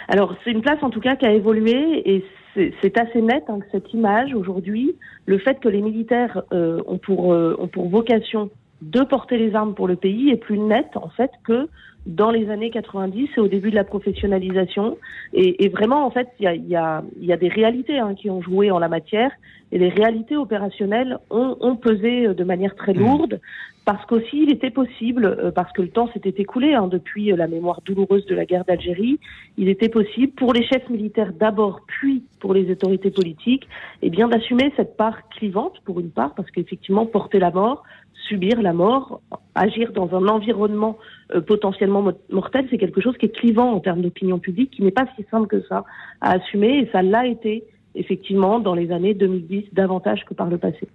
Alors 0.09 0.35
c'est 0.45 0.51
une 0.51 0.63
place 0.63 0.83
en 0.83 0.91
tout 0.91 1.01
cas 1.01 1.17
qui 1.17 1.27
a 1.27 1.33
évolué 1.33 2.03
et 2.09 2.25
c'est 2.55 2.99
assez 2.99 3.21
net 3.21 3.45
hein, 3.49 3.59
que 3.61 3.67
cette 3.73 3.93
image 3.93 4.35
aujourd'hui, 4.35 4.95
le 5.27 5.39
fait 5.39 5.59
que 5.61 5.69
les 5.69 5.83
militaires 5.83 6.43
euh, 6.53 6.81
ont, 6.87 6.99
pour, 6.99 7.33
euh, 7.33 7.57
ont 7.59 7.67
pour 7.67 7.89
vocation 7.89 8.51
de 8.83 9.01
porter 9.01 9.39
les 9.39 9.55
armes 9.55 9.75
pour 9.75 9.89
le 9.89 9.97
pays 9.97 10.31
est 10.31 10.37
plus 10.37 10.59
nette 10.59 10.97
en 10.97 11.09
fait 11.09 11.31
que 11.45 11.69
dans 12.07 12.31
les 12.31 12.51
années 12.51 12.71
90 12.71 13.31
et 13.37 13.41
au 13.41 13.49
début 13.49 13.71
de 13.71 13.75
la 13.75 13.85
professionnalisation. 13.85 14.99
Et, 15.33 15.69
vraiment, 15.69 16.07
en 16.07 16.11
fait, 16.11 16.29
il 16.39 16.45
y 16.45 16.47
a, 16.47 16.55
y, 16.55 16.77
a, 16.77 17.03
y 17.21 17.33
a, 17.33 17.37
des 17.37 17.49
réalités 17.49 17.99
hein, 17.99 18.15
qui 18.15 18.31
ont 18.31 18.43
joué 18.43 18.71
en 18.71 18.79
la 18.79 18.89
matière 18.89 19.31
et 19.73 19.79
les 19.79 19.89
réalités 19.89 20.37
opérationnelles 20.37 21.19
ont, 21.31 21.57
ont 21.61 21.77
pesé 21.77 22.29
de 22.29 22.45
manière 22.45 22.77
très 22.77 22.95
mmh. 22.95 22.99
lourde 22.99 23.41
parce 23.85 24.05
qu'aussi 24.07 24.43
il 24.43 24.51
était 24.51 24.71
possible, 24.71 25.27
euh, 25.27 25.51
parce 25.51 25.73
que 25.73 25.83
le 25.83 25.89
temps 25.89 26.09
s'était 26.13 26.35
écoulé 26.41 26.75
hein, 26.75 26.89
depuis 26.89 27.27
la 27.33 27.47
mémoire 27.47 27.81
douloureuse 27.85 28.25
de 28.27 28.35
la 28.35 28.47
guerre 28.47 28.65
d'Algérie, 28.65 29.19
il 29.59 29.69
était 29.69 29.89
possible 29.89 30.33
pour 30.33 30.53
les 30.53 30.67
chefs 30.67 30.89
militaires 30.89 31.33
d'abord, 31.33 31.81
puis 31.87 32.25
pour 32.41 32.55
les 32.55 32.71
autorités 32.71 33.11
politiques, 33.11 33.65
et 34.03 34.07
eh 34.07 34.11
bien 34.11 34.29
d'assumer 34.29 34.73
cette 34.77 34.97
part 34.97 35.29
clivante 35.29 35.81
pour 35.85 36.01
une 36.01 36.11
part, 36.11 36.35
parce 36.35 36.51
qu'effectivement 36.51 37.07
porter 37.07 37.39
la 37.39 37.51
mort, 37.51 37.83
subir 38.29 38.61
la 38.63 38.73
mort, 38.73 39.21
agir 39.55 39.93
dans 39.93 40.15
un 40.15 40.29
environnement 40.29 40.99
euh, 41.35 41.41
potentiellement 41.41 42.05
mortel, 42.31 42.67
c'est 42.71 42.79
quelque 42.79 43.01
chose 43.01 43.17
qui 43.19 43.27
est 43.27 43.37
clivant 43.37 43.73
en 43.73 43.81
termes 43.81 44.03
d'opinion 44.03 44.39
publique, 44.39 44.71
qui 44.71 44.83
n'est 44.83 44.91
pas 44.91 45.07
si 45.17 45.25
simple 45.31 45.47
que 45.47 45.63
ça 45.69 45.85
à 46.21 46.33
assumer, 46.33 46.79
et 46.79 46.89
ça 46.93 47.03
l'a 47.03 47.27
été 47.27 47.65
effectivement 47.95 48.59
dans 48.59 48.75
les 48.75 48.91
années 48.91 49.15
2010 49.15 49.67
davantage 49.73 50.25
que 50.25 50.35
par 50.35 50.49
le 50.49 50.59
passé. 50.59 50.89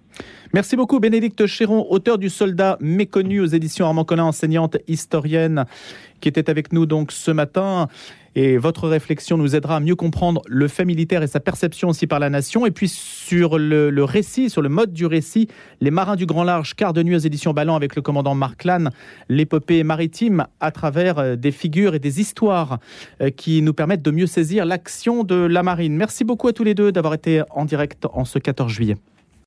Merci 0.52 0.76
beaucoup 0.76 1.00
Bénédicte 1.00 1.46
Chéron, 1.46 1.86
auteur 1.88 2.18
du 2.18 2.28
Soldat 2.28 2.76
méconnu 2.80 3.40
aux 3.40 3.46
éditions 3.46 3.86
Armand 3.86 4.04
Collin, 4.04 4.24
enseignante 4.24 4.76
historienne 4.86 5.64
qui 6.20 6.28
était 6.28 6.50
avec 6.50 6.72
nous 6.72 6.86
donc 6.86 7.12
ce 7.12 7.30
matin. 7.30 7.88
Et 8.36 8.58
votre 8.58 8.88
réflexion 8.88 9.36
nous 9.36 9.56
aidera 9.56 9.76
à 9.76 9.80
mieux 9.80 9.96
comprendre 9.96 10.42
le 10.46 10.68
fait 10.68 10.84
militaire 10.84 11.22
et 11.22 11.26
sa 11.26 11.40
perception 11.40 11.88
aussi 11.88 12.06
par 12.06 12.20
la 12.20 12.30
nation. 12.30 12.64
Et 12.64 12.70
puis 12.70 12.88
sur 12.88 13.58
le, 13.58 14.04
récit, 14.04 14.50
sur 14.50 14.62
le 14.62 14.68
mode 14.68 14.92
du 14.92 15.06
récit, 15.06 15.48
Les 15.80 15.90
Marins 15.90 16.16
du 16.16 16.26
Grand 16.26 16.44
Large, 16.44 16.74
quart 16.74 16.92
de 16.92 17.02
nuit 17.02 17.16
aux 17.16 17.20
éditions 17.20 17.52
Ballon 17.52 17.74
avec 17.74 17.96
le 17.96 18.02
commandant 18.02 18.34
Marc 18.34 18.64
Lannes, 18.64 18.90
l'épopée 19.28 19.82
maritime 19.82 20.46
à 20.60 20.70
travers 20.70 21.18
euh, 21.18 21.36
des 21.36 21.50
figures 21.50 21.94
et 21.94 21.98
des 21.98 22.20
histoires 22.20 22.78
euh, 23.20 23.30
qui 23.30 23.62
nous 23.62 23.74
permettent 23.74 24.02
de 24.02 24.10
mieux 24.10 24.26
saisir 24.26 24.64
l'action 24.64 25.24
de 25.24 25.34
la 25.34 25.62
marine. 25.62 25.96
Merci 25.96 26.24
beaucoup 26.24 26.48
à 26.48 26.52
tous 26.52 26.64
les 26.64 26.74
deux 26.74 26.92
d'avoir 26.92 27.14
été 27.14 27.42
en 27.50 27.64
direct 27.64 28.06
en 28.12 28.24
ce 28.24 28.38
14 28.38 28.70
juillet. 28.70 28.96